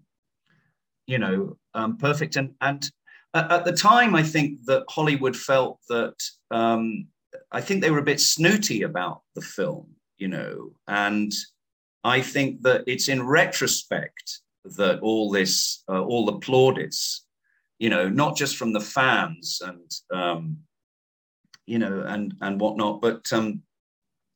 you 1.05 1.17
know, 1.17 1.57
um, 1.73 1.97
perfect. 1.97 2.35
And, 2.35 2.55
and 2.61 2.89
at, 3.33 3.65
the 3.65 3.73
time, 3.73 4.15
I 4.15 4.23
think 4.23 4.65
that 4.65 4.83
Hollywood 4.89 5.35
felt 5.35 5.79
that, 5.89 6.15
um, 6.51 7.07
I 7.51 7.61
think 7.61 7.81
they 7.81 7.91
were 7.91 7.99
a 7.99 8.03
bit 8.11 8.19
snooty 8.19 8.83
about 8.83 9.21
the 9.35 9.41
film, 9.41 9.87
you 10.17 10.27
know, 10.27 10.73
and 10.87 11.31
I 12.03 12.21
think 12.21 12.63
that 12.63 12.83
it's 12.87 13.07
in 13.07 13.25
retrospect 13.25 14.41
that 14.65 14.99
all 14.99 15.29
this, 15.31 15.83
uh, 15.89 16.01
all 16.01 16.25
the 16.25 16.39
plaudits, 16.39 17.25
you 17.79 17.89
know, 17.89 18.09
not 18.09 18.35
just 18.35 18.57
from 18.57 18.73
the 18.73 18.79
fans 18.79 19.61
and, 19.63 19.91
um, 20.11 20.57
you 21.65 21.79
know, 21.79 22.03
and 22.07 22.33
and 22.41 22.59
whatnot. 22.59 23.01
But 23.01 23.31
um, 23.31 23.61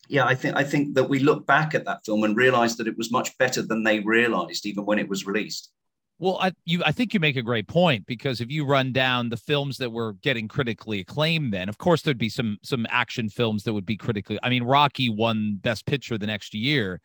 yeah, 0.08 0.26
I 0.26 0.36
think 0.36 0.56
I 0.56 0.64
think 0.64 0.96
that 0.96 1.10
we 1.10 1.20
look 1.20 1.46
back 1.46 1.76
at 1.76 1.86
that 1.86 2.06
film 2.06 2.24
and 2.24 2.36
realize 2.36 2.78
that 2.78 2.88
it 2.88 2.98
was 2.98 3.12
much 3.12 3.38
better 3.38 3.62
than 3.62 3.84
they 3.84 4.00
realized 4.00 4.66
even 4.66 4.86
when 4.86 5.00
it 5.00 5.10
was 5.10 5.26
released. 5.26 5.72
Well, 6.20 6.40
I 6.42 6.54
you 6.66 6.82
I 6.86 6.92
think 6.92 7.14
you 7.14 7.20
make 7.20 7.36
a 7.36 7.44
great 7.44 7.68
point 7.68 8.06
because 8.08 8.42
if 8.42 8.50
you 8.50 8.66
run 8.66 8.92
down 8.92 9.30
the 9.30 9.38
films 9.38 9.78
that 9.78 9.92
were 9.92 10.14
getting 10.14 10.48
critically 10.48 11.02
acclaimed, 11.02 11.54
then 11.54 11.70
of 11.70 11.78
course 11.78 12.02
there'd 12.02 12.18
be 12.18 12.30
some 12.30 12.58
some 12.64 12.88
action 12.90 13.30
films 13.30 13.64
that 13.64 13.74
would 13.74 13.86
be 13.86 13.98
critically. 13.98 14.40
I 14.42 14.50
mean, 14.50 14.64
Rocky 14.64 15.10
won 15.10 15.60
Best 15.62 15.86
Picture 15.86 16.18
the 16.18 16.28
next 16.28 16.54
year 16.54 17.02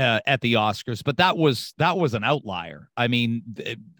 uh, 0.00 0.20
at 0.26 0.40
the 0.40 0.54
Oscars, 0.54 1.04
but 1.04 1.18
that 1.18 1.36
was 1.36 1.74
that 1.76 1.98
was 1.98 2.14
an 2.14 2.24
outlier. 2.24 2.88
I 2.96 3.06
mean, 3.08 3.42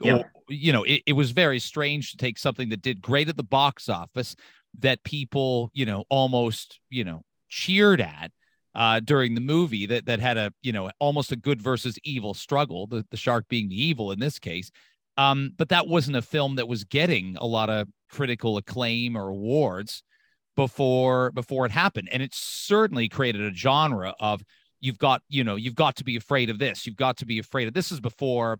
yeah. 0.02 0.22
you 0.48 0.72
know, 0.72 0.82
it, 0.84 1.02
it 1.06 1.12
was 1.12 1.32
very 1.32 1.58
strange 1.58 2.12
to 2.12 2.16
take 2.16 2.38
something 2.38 2.70
that 2.70 2.80
did 2.80 3.02
great 3.02 3.28
at 3.28 3.36
the 3.36 3.42
box 3.42 3.88
office, 3.88 4.34
that 4.78 5.04
people, 5.04 5.70
you 5.74 5.84
know, 5.84 6.04
almost, 6.08 6.80
you 6.88 7.04
know, 7.04 7.22
cheered 7.50 8.00
at 8.00 8.32
uh, 8.74 9.00
during 9.00 9.34
the 9.34 9.42
movie 9.42 9.84
that 9.86 10.06
that 10.06 10.20
had 10.20 10.38
a, 10.38 10.52
you 10.62 10.72
know, 10.72 10.90
almost 11.00 11.32
a 11.32 11.36
good 11.36 11.60
versus 11.60 11.98
evil 12.02 12.32
struggle, 12.32 12.86
the, 12.86 13.04
the 13.10 13.16
shark 13.18 13.46
being 13.48 13.68
the 13.68 13.80
evil 13.80 14.10
in 14.10 14.20
this 14.20 14.38
case. 14.38 14.70
Um, 15.18 15.52
but 15.58 15.68
that 15.68 15.86
wasn't 15.86 16.16
a 16.16 16.22
film 16.22 16.56
that 16.56 16.68
was 16.68 16.84
getting 16.84 17.36
a 17.36 17.46
lot 17.46 17.68
of 17.68 17.88
critical 18.08 18.56
acclaim 18.56 19.16
or 19.16 19.28
awards 19.28 20.02
before 20.56 21.30
before 21.32 21.66
it 21.66 21.72
happened. 21.72 22.08
And 22.10 22.22
it 22.22 22.34
certainly 22.34 23.10
created 23.10 23.42
a 23.42 23.54
genre 23.54 24.14
of 24.18 24.42
you've 24.80 24.98
got, 24.98 25.22
you 25.28 25.44
know, 25.44 25.56
you've 25.56 25.74
got 25.74 25.96
to 25.96 26.04
be 26.04 26.16
afraid 26.16 26.50
of 26.50 26.58
this. 26.58 26.86
You've 26.86 26.96
got 26.96 27.18
to 27.18 27.26
be 27.26 27.38
afraid 27.38 27.68
of 27.68 27.74
this 27.74 27.92
is 27.92 28.00
before, 28.00 28.58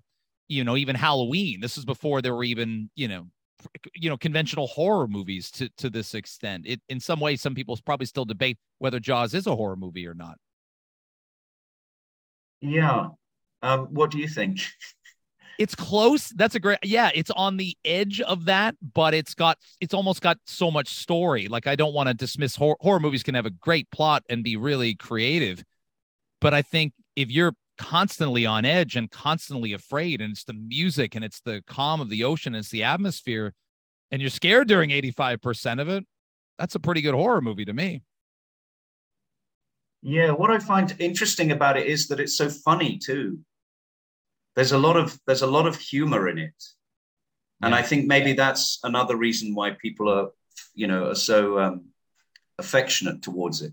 you 0.49 0.65
know, 0.65 0.77
even 0.77 0.97
Halloween. 0.97 1.61
This 1.61 1.79
is 1.79 1.85
before 1.85 2.23
there 2.23 2.35
were 2.35 2.45
even, 2.45 2.91
you 2.95 3.09
know, 3.09 3.27
you 3.95 4.09
know 4.09 4.17
conventional 4.17 4.67
horror 4.67 5.07
movies 5.07 5.51
to 5.53 5.69
to 5.77 5.91
this 5.91 6.15
extent. 6.15 6.67
It 6.67 6.81
in 6.89 7.01
some 7.01 7.21
ways 7.21 7.41
some 7.41 7.55
people 7.55 7.79
probably 7.85 8.07
still 8.07 8.25
debate 8.25 8.59
whether 8.79 9.01
jaws 9.01 9.35
is 9.35 9.47
a 9.47 9.57
horror 9.57 9.77
movie 9.77 10.07
or 10.07 10.15
not. 10.15 10.37
Yeah. 12.61 13.09
Um 13.63 13.89
what 13.91 14.11
do 14.11 14.19
you 14.19 14.29
think? 14.29 14.61
It's 15.59 15.75
close. 15.75 16.31
That's 16.31 16.55
a 16.55 16.59
great 16.59 16.79
yeah 16.83 17.11
it's 17.15 17.31
on 17.33 17.59
the 17.59 17.77
edge 17.85 18.23
of 18.23 18.47
that 18.47 18.77
but 18.95 19.13
it's 19.13 19.35
got 19.35 19.59
it's 19.79 19.93
almost 19.93 20.23
got 20.23 20.39
so 20.47 20.71
much 20.71 20.89
story. 20.89 21.49
Like 21.49 21.67
i 21.67 21.77
don't 21.77 21.93
want 21.93 22.09
to 22.09 22.15
dismiss 22.15 22.57
horror, 22.57 22.77
horror 22.81 22.99
movies 22.99 23.23
can 23.23 23.35
have 23.35 23.45
a 23.45 23.51
great 23.51 23.91
plot 23.91 24.23
and 24.31 24.43
be 24.43 24.57
really 24.57 24.95
creative 24.95 25.63
but 26.41 26.55
i 26.55 26.63
think 26.63 26.93
if 27.17 27.31
you're 27.31 27.55
constantly 27.79 28.45
on 28.45 28.67
edge 28.67 28.95
and 28.95 29.11
constantly 29.11 29.73
afraid 29.73 30.21
and 30.21 30.33
it's 30.33 30.45
the 30.45 30.53
music 30.53 31.15
and 31.15 31.25
it's 31.25 31.41
the 31.41 31.63
calm 31.67 32.01
of 32.01 32.11
the 32.11 32.23
ocean 32.25 32.55
and 32.55 32.61
it's 32.61 32.71
the 32.71 32.85
atmosphere 32.85 33.55
and 34.11 34.21
you're 34.21 34.31
scared 34.31 34.69
during 34.69 34.91
85% 34.91 35.81
of 35.81 35.89
it 35.89 36.05
that's 36.61 36.75
a 36.75 36.81
pretty 36.81 37.01
good 37.01 37.15
horror 37.15 37.41
movie 37.41 37.65
to 37.65 37.73
me. 37.73 38.03
Yeah 40.03 40.33
what 40.33 40.51
i 40.51 40.59
find 40.59 40.95
interesting 40.99 41.53
about 41.53 41.79
it 41.79 41.87
is 41.87 42.09
that 42.09 42.21
it's 42.21 42.37
so 42.37 42.49
funny 42.51 42.99
too. 42.99 43.39
There's 44.57 44.73
a 44.73 44.79
lot 44.79 44.97
of 44.97 45.19
there's 45.27 45.43
a 45.43 45.47
lot 45.47 45.67
of 45.67 45.77
humor 45.77 46.29
in 46.29 46.39
it. 46.39 46.63
And 47.63 47.73
yeah. 47.73 47.79
i 47.79 47.83
think 47.83 48.07
maybe 48.07 48.35
that's 48.35 48.79
another 48.83 49.17
reason 49.17 49.55
why 49.55 49.71
people 49.71 50.09
are 50.11 50.29
you 50.75 50.87
know 50.87 51.11
are 51.11 51.15
so 51.15 51.59
um, 51.59 51.87
affectionate 52.59 53.23
towards 53.23 53.63
it 53.63 53.73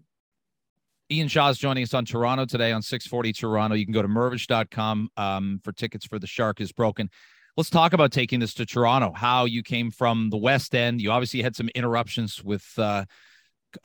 Ian 1.10 1.30
Shaw 1.30 1.50
is 1.50 1.58
joining 1.58 1.84
us 1.84 1.94
on 1.94 2.04
Toronto 2.04 2.46
today 2.46 2.74
on 2.74 2.82
640 2.82 3.32
Toronto. 3.32 3.76
You 3.76 3.86
can 3.86 3.94
go 3.94 4.02
to 4.02 4.10
mirvish.com 4.10 5.10
um, 5.16 5.62
for 5.64 5.72
tickets 5.72 6.06
for 6.06 6.20
The 6.20 6.28
Shark 6.28 6.60
is 6.60 6.74
Broken. 6.74 7.10
Let's 7.56 7.70
talk 7.70 7.94
about 7.94 8.12
taking 8.12 8.42
this 8.42 8.54
to 8.56 8.66
Toronto, 8.66 9.14
how 9.14 9.46
you 9.46 9.64
came 9.64 9.90
from 9.90 10.30
the 10.30 10.38
West 10.38 10.76
End. 10.76 11.02
You 11.02 11.12
obviously 11.12 11.42
had 11.42 11.56
some 11.56 11.70
interruptions 11.74 12.44
with, 12.44 12.68
uh, 12.78 13.06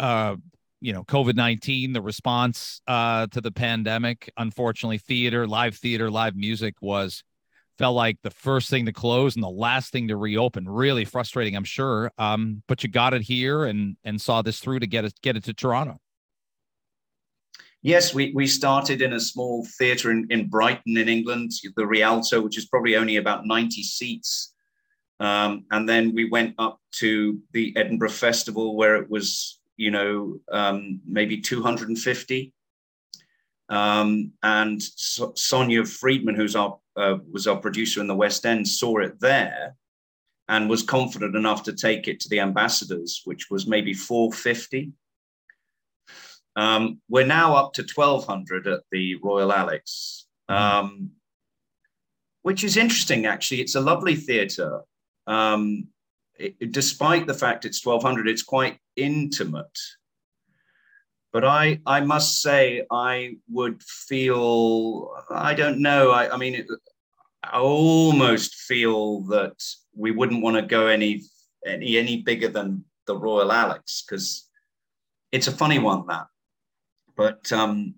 uh, 0.00 0.37
you 0.81 0.93
know, 0.93 1.05
COVID 1.05 1.37
19, 1.37 1.93
the 1.93 2.02
response 2.02 2.83
uh, 2.88 3.29
to 3.29 3.41
the 3.41 3.52
pandemic. 3.52 4.31
Unfortunately, 4.37 4.99
theater, 4.99 5.47
live 5.47 5.76
theater, 5.76 6.11
live 6.11 6.35
music 6.35 6.75
was 6.81 7.23
felt 7.79 7.95
like 7.95 8.19
the 8.23 8.31
first 8.31 8.69
thing 8.69 8.87
to 8.87 8.93
close 8.93 9.37
and 9.37 9.45
the 9.45 9.49
last 9.49 9.93
thing 9.93 10.09
to 10.09 10.17
reopen. 10.17 10.69
Really 10.69 11.05
frustrating, 11.05 11.55
I'm 11.57 11.64
sure. 11.64 12.11
Um, 12.19 12.64
but 12.67 12.83
you 12.83 12.91
got 12.91 13.14
it 13.14 13.23
here 13.23 13.64
and 13.64 13.97
and 14.02 14.21
saw 14.21 14.43
this 14.43 14.59
through 14.59 14.81
to 14.81 14.88
get 14.88 15.05
it 15.05 15.14
get 15.23 15.37
it 15.37 15.45
to 15.45 15.55
Toronto. 15.55 15.99
Yes, 17.83 18.15
we, 18.15 18.33
we 18.33 18.47
started 18.47 19.03
in 19.03 19.12
a 19.12 19.21
small 19.21 19.67
theatre 19.77 20.12
in, 20.12 20.29
in 20.31 20.49
Brighton, 20.49 20.97
in 20.97 21.09
England, 21.09 21.51
the 21.77 21.87
Rialto, 21.87 22.41
which 22.41 22.57
is 22.57 22.67
probably 22.67 22.95
only 22.95 23.17
about 23.17 23.45
90 23.45 23.83
seats. 23.83 24.55
Um, 25.19 25.65
and 25.73 25.89
then 25.89 26.15
we 26.15 26.31
went 26.31 26.55
up 26.59 26.79
to 26.97 27.41
the 27.53 27.77
Edinburgh 27.77 28.11
Festival, 28.11 28.77
where 28.77 28.97
it 28.97 29.11
was, 29.11 29.61
you 29.77 29.91
know, 29.91 30.39
um, 30.53 31.01
maybe 31.07 31.41
250. 31.41 32.53
Um, 33.69 34.33
and 34.45 34.81
so- 34.81 35.33
Sonia 35.35 35.85
Friedman, 35.85 36.37
who's 36.37 36.55
our 36.55 36.79
uh, 36.95 37.17
was 37.33 37.47
our 37.47 37.57
producer 37.57 38.01
in 38.03 38.07
the 38.07 38.15
West 38.15 38.45
End, 38.45 38.69
saw 38.69 38.99
it 38.99 39.19
there 39.19 39.75
and 40.49 40.69
was 40.69 40.83
confident 40.83 41.35
enough 41.35 41.62
to 41.62 41.73
take 41.73 42.07
it 42.07 42.21
to 42.21 42.29
the 42.29 42.41
ambassadors, 42.41 43.23
which 43.25 43.51
was 43.51 43.67
maybe 43.67 43.95
450. 43.95 44.93
Um, 46.55 47.01
we're 47.09 47.27
now 47.27 47.55
up 47.55 47.73
to 47.75 47.83
1200 47.83 48.67
at 48.67 48.83
the 48.91 49.17
Royal 49.17 49.53
Alex, 49.53 50.27
um, 50.49 51.11
which 52.43 52.63
is 52.65 52.77
interesting, 52.77 53.27
actually. 53.27 53.61
It's 53.61 53.75
a 53.75 53.81
lovely 53.81 54.17
theatre. 54.17 54.83
Um, 55.27 55.89
it, 56.39 56.73
despite 56.73 57.27
the 57.27 57.35
fact 57.35 57.65
it's 57.65 57.85
1200, 57.85 58.29
it's 58.29 58.43
quite 58.43 58.79
intimate. 58.97 59.79
But 61.33 61.45
I, 61.45 61.81
I 61.87 62.01
must 62.01 62.43
say, 62.43 62.85
I 62.91 63.37
would 63.49 63.83
feel, 63.83 65.15
I 65.31 65.55
don't 65.55 65.79
know, 65.79 66.11
I, 66.11 66.35
I 66.35 66.37
mean, 66.37 66.55
it, 66.55 66.67
I 67.43 67.59
almost 67.59 68.55
feel 68.55 69.23
that 69.23 69.57
we 69.97 70.11
wouldn't 70.11 70.43
want 70.43 70.57
to 70.57 70.63
go 70.63 70.89
any, 70.89 71.23
any, 71.65 71.97
any 71.97 72.21
bigger 72.21 72.49
than 72.49 72.85
the 73.07 73.17
Royal 73.17 73.51
Alex 73.51 74.05
because 74.07 74.49
it's 75.33 75.47
a 75.47 75.53
funny 75.53 75.79
one, 75.79 76.07
that 76.09 76.27
but 77.16 77.50
um, 77.52 77.95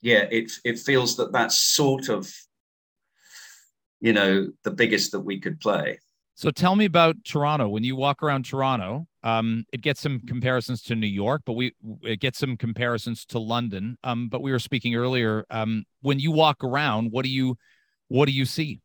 yeah, 0.00 0.26
it 0.30 0.52
it 0.64 0.78
feels 0.78 1.16
that 1.16 1.32
that's 1.32 1.56
sort 1.56 2.08
of 2.08 2.32
you 4.00 4.12
know 4.12 4.48
the 4.64 4.70
biggest 4.70 5.12
that 5.12 5.20
we 5.20 5.40
could 5.40 5.60
play. 5.60 5.98
So 6.34 6.50
tell 6.50 6.76
me 6.76 6.84
about 6.84 7.16
Toronto. 7.24 7.66
When 7.68 7.82
you 7.82 7.96
walk 7.96 8.22
around 8.22 8.44
Toronto, 8.44 9.06
um, 9.22 9.64
it 9.72 9.80
gets 9.80 10.02
some 10.02 10.20
comparisons 10.20 10.82
to 10.82 10.94
New 10.94 11.06
York, 11.06 11.42
but 11.46 11.54
we 11.54 11.72
it 12.02 12.20
gets 12.20 12.38
some 12.38 12.58
comparisons 12.58 13.24
to 13.26 13.38
London. 13.38 13.96
Um, 14.04 14.28
but 14.28 14.42
we 14.42 14.52
were 14.52 14.58
speaking 14.58 14.94
earlier. 14.94 15.46
Um, 15.50 15.84
when 16.02 16.18
you 16.18 16.30
walk 16.30 16.62
around, 16.62 17.10
what 17.10 17.24
do 17.24 17.30
you 17.30 17.56
what 18.08 18.26
do 18.26 18.32
you 18.32 18.44
see? 18.44 18.80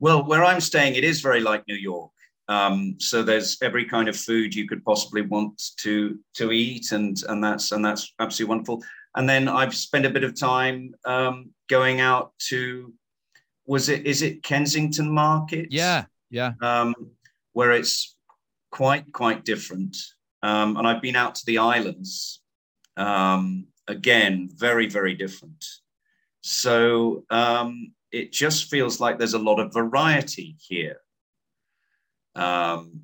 Well, 0.00 0.24
where 0.24 0.44
I'm 0.44 0.60
staying, 0.60 0.94
it 0.94 1.04
is 1.04 1.20
very 1.20 1.40
like 1.40 1.64
New 1.66 1.76
York. 1.76 2.10
Um, 2.48 2.96
so 2.98 3.22
there's 3.22 3.58
every 3.62 3.84
kind 3.84 4.08
of 4.08 4.16
food 4.16 4.54
you 4.54 4.66
could 4.66 4.84
possibly 4.84 5.22
want 5.22 5.60
to 5.78 6.18
to 6.34 6.52
eat, 6.52 6.92
and 6.92 7.22
and 7.28 7.44
that's 7.44 7.72
and 7.72 7.84
that's 7.84 8.14
absolutely 8.18 8.50
wonderful. 8.50 8.82
And 9.16 9.28
then 9.28 9.48
I've 9.48 9.74
spent 9.74 10.06
a 10.06 10.10
bit 10.10 10.24
of 10.24 10.38
time 10.38 10.94
um, 11.04 11.50
going 11.68 12.00
out 12.00 12.32
to 12.48 12.92
was 13.66 13.90
it 13.90 14.06
is 14.06 14.22
it 14.22 14.42
Kensington 14.42 15.12
Market? 15.12 15.68
Yeah, 15.70 16.06
yeah. 16.30 16.52
Um, 16.62 16.94
where 17.52 17.72
it's 17.72 18.16
quite 18.70 19.12
quite 19.12 19.44
different. 19.44 19.96
Um, 20.42 20.76
and 20.76 20.86
I've 20.86 21.02
been 21.02 21.16
out 21.16 21.34
to 21.36 21.46
the 21.46 21.58
islands. 21.58 22.40
Um, 22.96 23.66
again, 23.86 24.48
very 24.54 24.88
very 24.88 25.14
different. 25.14 25.64
So 26.40 27.24
um, 27.30 27.92
it 28.10 28.32
just 28.32 28.70
feels 28.70 29.00
like 29.00 29.18
there's 29.18 29.34
a 29.34 29.38
lot 29.38 29.60
of 29.60 29.74
variety 29.74 30.56
here. 30.60 31.00
Um, 32.38 33.02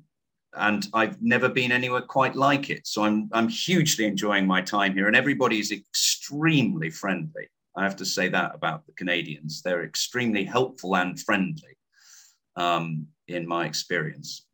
and 0.57 0.87
I've 0.93 1.21
never 1.21 1.49
been 1.49 1.71
anywhere 1.71 2.01
quite 2.01 2.35
like 2.35 2.69
it. 2.69 2.87
So 2.87 3.03
I'm 3.03 3.29
I'm 3.33 3.49
hugely 3.49 4.05
enjoying 4.05 4.47
my 4.47 4.61
time 4.61 4.93
here, 4.93 5.07
and 5.07 5.15
everybody 5.15 5.59
is 5.59 5.71
extremely 5.71 6.89
friendly. 6.89 7.47
I 7.75 7.83
have 7.83 7.97
to 7.97 8.05
say 8.05 8.29
that 8.29 8.55
about 8.55 8.85
the 8.85 8.93
Canadians; 8.93 9.61
they're 9.61 9.83
extremely 9.83 10.45
helpful 10.45 10.95
and 10.95 11.19
friendly, 11.19 11.77
um, 12.55 13.07
in 13.27 13.47
my 13.47 13.65
experience. 13.65 14.45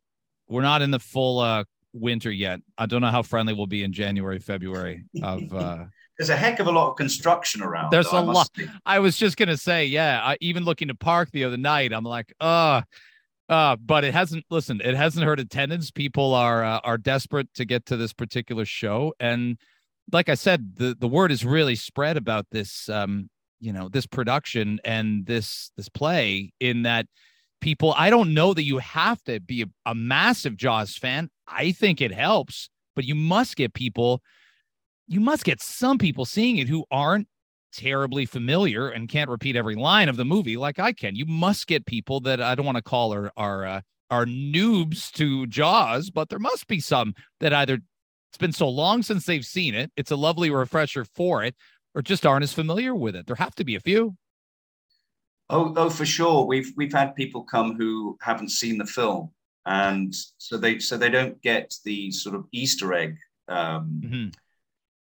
We're 0.48 0.62
not 0.62 0.82
in 0.82 0.90
the 0.90 0.98
full 0.98 1.38
uh, 1.38 1.64
winter 1.92 2.30
yet. 2.30 2.60
I 2.76 2.86
don't 2.86 3.00
know 3.00 3.10
how 3.10 3.22
friendly 3.22 3.54
we'll 3.54 3.66
be 3.66 3.84
in 3.84 3.92
January, 3.92 4.38
February 4.38 5.04
of. 5.22 5.52
Uh, 5.52 5.84
There's 6.18 6.30
a 6.30 6.36
heck 6.36 6.60
of 6.60 6.66
a 6.66 6.70
lot 6.70 6.90
of 6.90 6.96
construction 6.96 7.62
around. 7.62 7.90
There's 7.90 8.10
though, 8.10 8.20
a 8.20 8.22
lot. 8.22 8.48
I 8.84 8.98
was 8.98 9.16
just 9.16 9.36
gonna 9.36 9.56
say, 9.56 9.86
yeah. 9.86 10.20
I, 10.22 10.36
even 10.40 10.64
looking 10.64 10.88
to 10.88 10.94
park 10.94 11.30
the 11.32 11.44
other 11.44 11.56
night, 11.56 11.92
I'm 11.92 12.04
like, 12.04 12.32
uh, 12.38 12.82
uh, 13.52 13.76
but 13.76 14.02
it 14.02 14.14
hasn't. 14.14 14.46
Listen, 14.50 14.80
it 14.82 14.94
hasn't 14.94 15.26
hurt 15.26 15.38
attendance. 15.38 15.90
People 15.90 16.34
are 16.34 16.64
uh, 16.64 16.80
are 16.84 16.96
desperate 16.96 17.52
to 17.54 17.66
get 17.66 17.84
to 17.86 17.98
this 17.98 18.14
particular 18.14 18.64
show, 18.64 19.12
and 19.20 19.58
like 20.10 20.30
I 20.30 20.34
said, 20.34 20.76
the 20.76 20.96
the 20.98 21.06
word 21.06 21.30
is 21.30 21.44
really 21.44 21.76
spread 21.76 22.16
about 22.16 22.46
this. 22.50 22.88
Um, 22.88 23.28
you 23.60 23.72
know, 23.72 23.90
this 23.90 24.06
production 24.06 24.80
and 24.86 25.26
this 25.26 25.70
this 25.76 25.90
play 25.90 26.52
in 26.60 26.82
that 26.84 27.06
people. 27.60 27.94
I 27.96 28.08
don't 28.08 28.32
know 28.32 28.54
that 28.54 28.64
you 28.64 28.78
have 28.78 29.22
to 29.24 29.38
be 29.38 29.62
a, 29.62 29.66
a 29.84 29.94
massive 29.94 30.56
Jaws 30.56 30.96
fan. 30.96 31.28
I 31.46 31.72
think 31.72 32.00
it 32.00 32.12
helps, 32.12 32.70
but 32.96 33.04
you 33.04 33.14
must 33.14 33.56
get 33.56 33.74
people. 33.74 34.22
You 35.08 35.20
must 35.20 35.44
get 35.44 35.60
some 35.60 35.98
people 35.98 36.24
seeing 36.24 36.56
it 36.56 36.68
who 36.68 36.86
aren't 36.90 37.28
terribly 37.72 38.26
familiar 38.26 38.88
and 38.88 39.08
can't 39.08 39.30
repeat 39.30 39.56
every 39.56 39.74
line 39.74 40.08
of 40.08 40.16
the 40.16 40.24
movie 40.24 40.56
like 40.56 40.78
I 40.78 40.92
can. 40.92 41.16
You 41.16 41.26
must 41.26 41.66
get 41.66 41.86
people 41.86 42.20
that 42.20 42.40
I 42.40 42.54
don't 42.54 42.66
want 42.66 42.76
to 42.76 42.82
call 42.82 43.12
are 43.14 43.32
are 43.36 43.66
uh, 43.66 43.80
are 44.10 44.26
noobs 44.26 45.10
to 45.12 45.46
Jaws, 45.46 46.10
but 46.10 46.28
there 46.28 46.38
must 46.38 46.66
be 46.68 46.80
some 46.80 47.14
that 47.40 47.52
either 47.52 47.74
it's 48.30 48.38
been 48.38 48.52
so 48.52 48.68
long 48.68 49.02
since 49.02 49.26
they've 49.26 49.44
seen 49.44 49.74
it, 49.74 49.90
it's 49.96 50.10
a 50.10 50.16
lovely 50.16 50.50
refresher 50.50 51.04
for 51.04 51.44
it, 51.44 51.54
or 51.94 52.02
just 52.02 52.24
aren't 52.24 52.44
as 52.44 52.52
familiar 52.52 52.94
with 52.94 53.16
it. 53.16 53.26
There 53.26 53.36
have 53.36 53.54
to 53.56 53.64
be 53.64 53.74
a 53.74 53.80
few. 53.80 54.16
Oh, 55.50 55.74
oh, 55.76 55.90
for 55.90 56.06
sure. 56.06 56.46
We've 56.46 56.72
we've 56.76 56.92
had 56.92 57.14
people 57.14 57.44
come 57.44 57.74
who 57.76 58.16
haven't 58.20 58.50
seen 58.50 58.78
the 58.78 58.86
film, 58.86 59.30
and 59.66 60.14
so 60.38 60.56
they 60.56 60.78
so 60.78 60.96
they 60.96 61.10
don't 61.10 61.40
get 61.42 61.74
the 61.84 62.10
sort 62.10 62.36
of 62.36 62.46
Easter 62.52 62.92
egg 62.94 63.16
um, 63.48 64.00
mm-hmm 64.04 64.28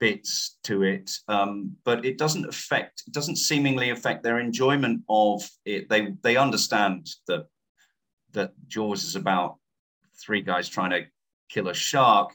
bits 0.01 0.57
to 0.65 0.83
it, 0.83 1.13
um, 1.29 1.77
but 1.85 2.05
it 2.05 2.19
doesn't 2.19 2.47
affect. 2.47 3.05
It 3.07 3.13
doesn't 3.13 3.37
seemingly 3.37 3.91
affect 3.91 4.23
their 4.23 4.41
enjoyment 4.41 5.03
of 5.09 5.49
it. 5.65 5.89
They 5.89 6.15
they 6.23 6.37
understand 6.37 7.09
that 7.29 7.47
that 8.33 8.53
Jaws 8.67 9.05
is 9.05 9.15
about 9.15 9.59
three 10.21 10.41
guys 10.41 10.69
trying 10.69 10.91
to 10.91 11.07
kill 11.49 11.69
a 11.69 11.75
shark 11.75 12.35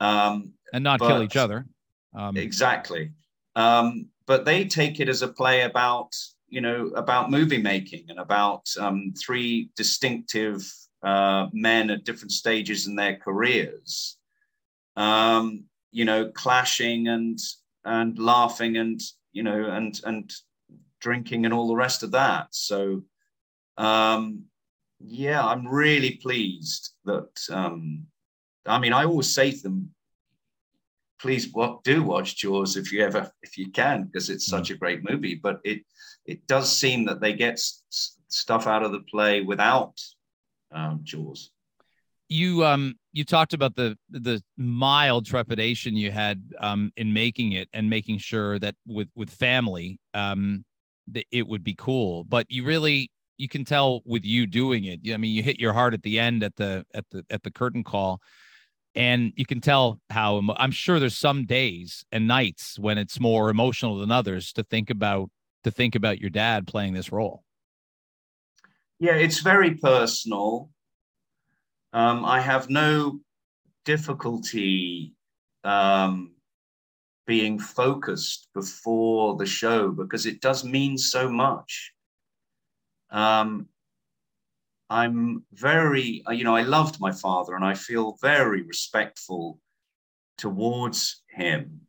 um, 0.00 0.52
and 0.72 0.82
not 0.82 0.98
but, 0.98 1.08
kill 1.08 1.22
each 1.22 1.36
other. 1.36 1.66
Um, 2.14 2.36
exactly, 2.36 3.12
um, 3.54 4.06
but 4.26 4.44
they 4.44 4.64
take 4.64 4.98
it 4.98 5.08
as 5.08 5.22
a 5.22 5.28
play 5.28 5.62
about 5.62 6.14
you 6.48 6.60
know 6.60 6.88
about 6.96 7.30
movie 7.30 7.62
making 7.62 8.06
and 8.08 8.18
about 8.18 8.66
um, 8.80 9.12
three 9.18 9.70
distinctive 9.76 10.66
uh, 11.02 11.48
men 11.52 11.90
at 11.90 12.04
different 12.04 12.32
stages 12.32 12.86
in 12.86 12.96
their 12.96 13.16
careers. 13.16 14.16
You 15.94 16.04
know, 16.04 16.30
clashing 16.30 17.06
and 17.08 17.38
and 17.84 18.18
laughing 18.18 18.76
and 18.76 19.00
you 19.32 19.42
know 19.42 19.70
and 19.70 19.98
and 20.04 20.32
drinking 21.00 21.44
and 21.44 21.54
all 21.54 21.68
the 21.68 21.76
rest 21.76 22.02
of 22.02 22.10
that. 22.10 22.48
So 22.50 23.04
um, 23.76 24.44
yeah, 24.98 25.44
I'm 25.44 25.68
really 25.68 26.16
pleased 26.16 26.90
that 27.04 27.30
um, 27.50 28.06
I 28.66 28.78
mean 28.78 28.92
I 28.92 29.04
always 29.04 29.32
say 29.32 29.52
to 29.52 29.62
them, 29.62 29.94
please 31.20 31.52
what 31.52 31.84
do 31.84 32.02
watch 32.02 32.36
Jaws 32.36 32.76
if 32.76 32.92
you 32.92 33.04
ever 33.04 33.30
if 33.42 33.56
you 33.56 33.70
can 33.70 34.04
because 34.04 34.30
it's 34.30 34.46
such 34.46 34.70
a 34.70 34.76
great 34.76 35.08
movie. 35.08 35.36
But 35.36 35.60
it 35.64 35.82
it 36.26 36.46
does 36.48 36.74
seem 36.76 37.04
that 37.04 37.20
they 37.20 37.34
get 37.34 37.54
s- 37.54 38.16
stuff 38.28 38.66
out 38.66 38.82
of 38.82 38.92
the 38.92 39.04
play 39.10 39.42
without 39.42 39.94
um, 40.72 41.00
Jaws 41.04 41.50
you 42.28 42.64
um 42.64 42.94
you 43.12 43.24
talked 43.24 43.52
about 43.52 43.76
the 43.76 43.96
the 44.10 44.42
mild 44.56 45.26
trepidation 45.26 45.96
you 45.96 46.10
had 46.10 46.42
um 46.58 46.90
in 46.96 47.12
making 47.12 47.52
it 47.52 47.68
and 47.72 47.88
making 47.90 48.18
sure 48.18 48.58
that 48.58 48.74
with 48.86 49.08
with 49.14 49.30
family 49.30 49.98
um 50.14 50.64
that 51.06 51.26
it 51.30 51.46
would 51.46 51.62
be 51.62 51.74
cool. 51.76 52.24
But 52.24 52.46
you 52.48 52.64
really 52.64 53.10
you 53.36 53.48
can 53.48 53.64
tell 53.64 54.00
with 54.06 54.24
you 54.24 54.46
doing 54.46 54.84
it. 54.84 55.00
I 55.12 55.16
mean 55.16 55.34
you 55.34 55.42
hit 55.42 55.60
your 55.60 55.72
heart 55.72 55.94
at 55.94 56.02
the 56.02 56.18
end 56.18 56.42
at 56.42 56.56
the 56.56 56.86
at 56.94 57.04
the 57.10 57.24
at 57.30 57.42
the 57.42 57.50
curtain 57.50 57.84
call 57.84 58.20
and 58.94 59.32
you 59.36 59.44
can 59.44 59.60
tell 59.60 60.00
how 60.10 60.40
i'm 60.56 60.70
sure 60.70 61.00
there's 61.00 61.16
some 61.16 61.46
days 61.46 62.04
and 62.12 62.28
nights 62.28 62.78
when 62.78 62.96
it's 62.96 63.18
more 63.18 63.50
emotional 63.50 63.98
than 63.98 64.12
others 64.12 64.52
to 64.52 64.62
think 64.62 64.88
about 64.88 65.30
to 65.64 65.70
think 65.70 65.94
about 65.94 66.20
your 66.20 66.30
dad 66.30 66.66
playing 66.66 66.92
this 66.92 67.10
role. 67.10 67.42
Yeah 69.00 69.14
it's 69.14 69.40
very 69.40 69.74
personal 69.74 70.70
um, 71.94 72.24
I 72.24 72.40
have 72.40 72.68
no 72.68 73.20
difficulty 73.84 75.14
um, 75.62 76.32
being 77.24 77.58
focused 77.58 78.48
before 78.52 79.36
the 79.36 79.46
show 79.46 79.92
because 79.92 80.26
it 80.26 80.40
does 80.40 80.64
mean 80.64 80.98
so 80.98 81.30
much. 81.30 81.92
Um, 83.10 83.68
I'm 84.90 85.44
very, 85.52 86.24
you 86.30 86.42
know, 86.42 86.56
I 86.56 86.62
loved 86.62 87.00
my 87.00 87.12
father 87.12 87.54
and 87.54 87.64
I 87.64 87.74
feel 87.74 88.16
very 88.20 88.62
respectful 88.62 89.60
towards 90.36 91.22
him. 91.30 91.82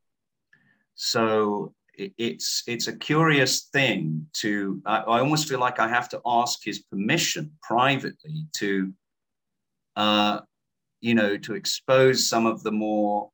So 0.93 1.73
it's 1.97 2.63
it's 2.67 2.87
a 2.87 2.95
curious 2.95 3.69
thing 3.73 4.27
to. 4.33 4.81
I, 4.85 4.97
I 4.97 5.19
almost 5.19 5.49
feel 5.49 5.59
like 5.59 5.79
I 5.79 5.87
have 5.87 6.09
to 6.09 6.21
ask 6.25 6.63
his 6.63 6.79
permission 6.79 7.51
privately 7.61 8.47
to 8.57 8.93
uh, 9.95 10.41
you 11.01 11.13
know, 11.13 11.38
to 11.38 11.55
expose 11.55 12.27
some 12.27 12.45
of 12.45 12.63
the 12.63 12.71
more, 12.71 13.29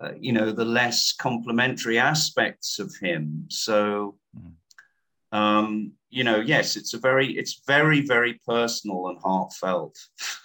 uh, 0.00 0.12
you 0.18 0.32
know, 0.32 0.52
the 0.52 0.64
less 0.64 1.12
complimentary 1.12 1.98
aspects 1.98 2.78
of 2.78 2.94
him. 3.00 3.46
So, 3.48 4.16
mm-hmm. 4.36 5.38
um, 5.38 5.92
you 6.10 6.24
know, 6.24 6.40
yes, 6.40 6.76
it's 6.76 6.94
a 6.94 6.98
very, 6.98 7.36
it's 7.36 7.62
very, 7.66 8.00
very 8.00 8.40
personal 8.46 9.08
and 9.08 9.18
heartfelt. 9.22 9.98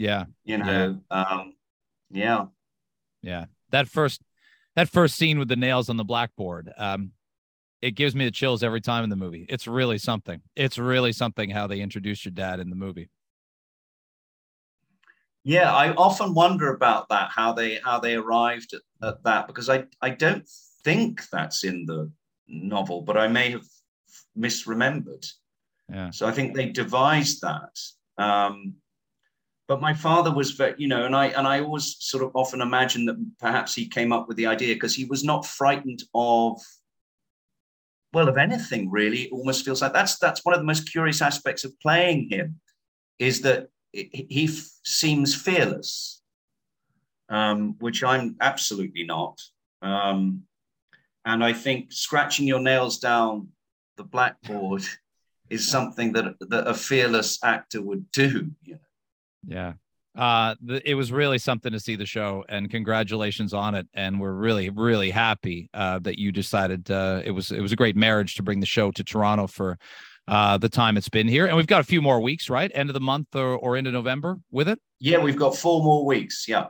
Yeah. 0.00 0.26
you 0.44 0.58
know, 0.58 1.00
yeah. 1.10 1.24
Um, 1.24 1.54
yeah. 2.10 2.44
Yeah. 3.20 3.46
That 3.70 3.88
first, 3.88 4.22
that 4.76 4.88
first 4.88 5.16
scene 5.16 5.40
with 5.40 5.48
the 5.48 5.56
nails 5.56 5.88
on 5.88 5.96
the 5.96 6.04
blackboard, 6.04 6.72
um, 6.78 7.10
it 7.82 7.96
gives 7.96 8.14
me 8.14 8.24
the 8.24 8.30
chills 8.30 8.62
every 8.62 8.80
time 8.80 9.02
in 9.02 9.10
the 9.10 9.16
movie. 9.16 9.44
It's 9.48 9.66
really 9.66 9.98
something. 9.98 10.40
It's 10.54 10.78
really 10.78 11.12
something 11.12 11.50
how 11.50 11.66
they 11.66 11.80
introduce 11.80 12.24
your 12.24 12.30
dad 12.30 12.60
in 12.60 12.70
the 12.70 12.76
movie. 12.76 13.08
Yeah, 15.44 15.74
I 15.74 15.94
often 15.94 16.34
wonder 16.34 16.74
about 16.74 17.08
that, 17.08 17.30
how 17.34 17.52
they 17.52 17.80
how 17.84 18.00
they 18.00 18.14
arrived 18.16 18.74
at, 18.74 18.82
at 19.06 19.22
that, 19.24 19.46
because 19.46 19.68
I, 19.68 19.84
I 20.02 20.10
don't 20.10 20.48
think 20.84 21.28
that's 21.30 21.64
in 21.64 21.86
the 21.86 22.10
novel, 22.48 23.02
but 23.02 23.16
I 23.16 23.28
may 23.28 23.52
have 23.52 23.66
misremembered. 24.36 25.26
Yeah. 25.88 26.10
So 26.10 26.26
I 26.26 26.32
think 26.32 26.54
they 26.54 26.66
devised 26.66 27.40
that. 27.42 27.78
Um, 28.22 28.74
but 29.68 29.82
my 29.82 29.92
father 29.92 30.32
was 30.32 30.52
very, 30.52 30.74
you 30.78 30.88
know, 30.88 31.04
and 31.04 31.14
I 31.14 31.26
and 31.26 31.46
I 31.46 31.60
always 31.60 31.96
sort 32.00 32.24
of 32.24 32.30
often 32.34 32.62
imagine 32.62 33.04
that 33.06 33.16
perhaps 33.38 33.74
he 33.74 33.86
came 33.86 34.12
up 34.12 34.26
with 34.26 34.38
the 34.38 34.46
idea 34.46 34.74
because 34.74 34.94
he 34.94 35.04
was 35.04 35.24
not 35.24 35.46
frightened 35.46 36.02
of 36.14 36.60
well 38.14 38.28
of 38.28 38.38
anything 38.38 38.90
really. 38.90 39.24
It 39.24 39.32
almost 39.32 39.64
feels 39.64 39.82
like 39.82 39.92
that's 39.92 40.18
that's 40.18 40.44
one 40.44 40.54
of 40.54 40.60
the 40.60 40.66
most 40.66 40.90
curious 40.90 41.20
aspects 41.20 41.64
of 41.64 41.78
playing 41.80 42.30
him 42.30 42.60
is 43.18 43.42
that 43.42 43.68
he 43.92 44.44
f- 44.44 44.70
seems 44.84 45.34
fearless, 45.34 46.22
um, 47.28 47.76
which 47.80 48.04
I'm 48.04 48.36
absolutely 48.40 49.04
not. 49.04 49.40
Um, 49.82 50.42
and 51.24 51.44
I 51.44 51.52
think 51.52 51.92
scratching 51.92 52.46
your 52.46 52.60
nails 52.60 52.98
down 52.98 53.48
the 53.96 54.04
blackboard 54.04 54.82
is 55.50 55.68
something 55.68 56.12
that, 56.12 56.34
that 56.40 56.66
a 56.66 56.74
fearless 56.74 57.38
actor 57.42 57.82
would 57.82 58.10
do. 58.12 58.50
You 58.62 58.74
know? 58.74 58.80
Yeah. 59.46 59.72
Uh, 60.16 60.56
the, 60.60 60.88
it 60.88 60.94
was 60.94 61.12
really 61.12 61.38
something 61.38 61.70
to 61.70 61.78
see 61.78 61.94
the 61.94 62.04
show, 62.04 62.44
and 62.48 62.68
congratulations 62.68 63.54
on 63.54 63.76
it. 63.76 63.86
And 63.94 64.20
we're 64.20 64.32
really, 64.32 64.68
really 64.68 65.10
happy 65.10 65.70
uh, 65.72 66.00
that 66.00 66.18
you 66.18 66.32
decided 66.32 66.90
uh, 66.90 67.22
it 67.24 67.30
was 67.30 67.52
it 67.52 67.60
was 67.60 67.70
a 67.70 67.76
great 67.76 67.94
marriage 67.94 68.34
to 68.34 68.42
bring 68.42 68.58
the 68.58 68.66
show 68.66 68.90
to 68.90 69.04
Toronto 69.04 69.46
for 69.46 69.78
uh, 70.28 70.58
the 70.58 70.68
time 70.68 70.96
it's 70.96 71.08
been 71.08 71.28
here. 71.28 71.46
And 71.46 71.56
we've 71.56 71.66
got 71.66 71.80
a 71.80 71.84
few 71.84 72.02
more 72.02 72.20
weeks, 72.20 72.50
right? 72.50 72.70
End 72.74 72.90
of 72.90 72.94
the 72.94 73.00
month 73.00 73.34
or, 73.34 73.56
or 73.56 73.76
into 73.76 73.90
November 73.90 74.38
with 74.50 74.68
it? 74.68 74.78
Yeah, 75.00 75.18
we've 75.18 75.36
got 75.36 75.56
four 75.56 75.82
more 75.82 76.04
weeks. 76.04 76.46
Yeah. 76.46 76.66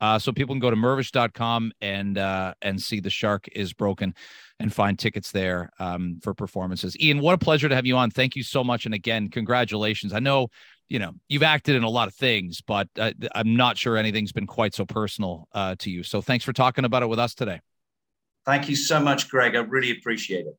Uh, 0.00 0.18
so 0.18 0.30
people 0.30 0.54
can 0.54 0.60
go 0.60 0.70
to 0.70 0.76
mirvish.com 0.76 1.72
and 1.80 2.18
uh, 2.18 2.52
and 2.60 2.80
see 2.80 3.00
the 3.00 3.10
shark 3.10 3.48
is 3.52 3.72
broken 3.72 4.14
and 4.60 4.72
find 4.72 4.98
tickets 4.98 5.32
there 5.32 5.70
um, 5.78 6.18
for 6.22 6.34
performances. 6.34 6.98
Ian, 7.00 7.20
what 7.20 7.34
a 7.34 7.38
pleasure 7.38 7.68
to 7.68 7.74
have 7.74 7.86
you 7.86 7.96
on. 7.96 8.10
Thank 8.10 8.36
you 8.36 8.42
so 8.42 8.62
much. 8.62 8.84
And 8.84 8.94
again, 8.94 9.28
congratulations. 9.28 10.12
I 10.12 10.18
know, 10.18 10.48
you 10.88 10.98
know, 10.98 11.12
you've 11.28 11.42
acted 11.42 11.76
in 11.76 11.82
a 11.82 11.88
lot 11.88 12.08
of 12.08 12.14
things, 12.14 12.60
but 12.60 12.88
uh, 12.98 13.12
I'm 13.34 13.56
not 13.56 13.78
sure 13.78 13.96
anything's 13.96 14.32
been 14.32 14.46
quite 14.46 14.74
so 14.74 14.84
personal 14.84 15.48
uh, 15.52 15.76
to 15.78 15.90
you. 15.90 16.02
So 16.02 16.20
thanks 16.20 16.44
for 16.44 16.52
talking 16.52 16.84
about 16.84 17.02
it 17.02 17.06
with 17.06 17.18
us 17.18 17.34
today. 17.34 17.60
Thank 18.44 18.68
you 18.68 18.76
so 18.76 19.00
much, 19.00 19.28
Greg. 19.28 19.56
I 19.56 19.60
really 19.60 19.90
appreciate 19.90 20.46
it. 20.46 20.56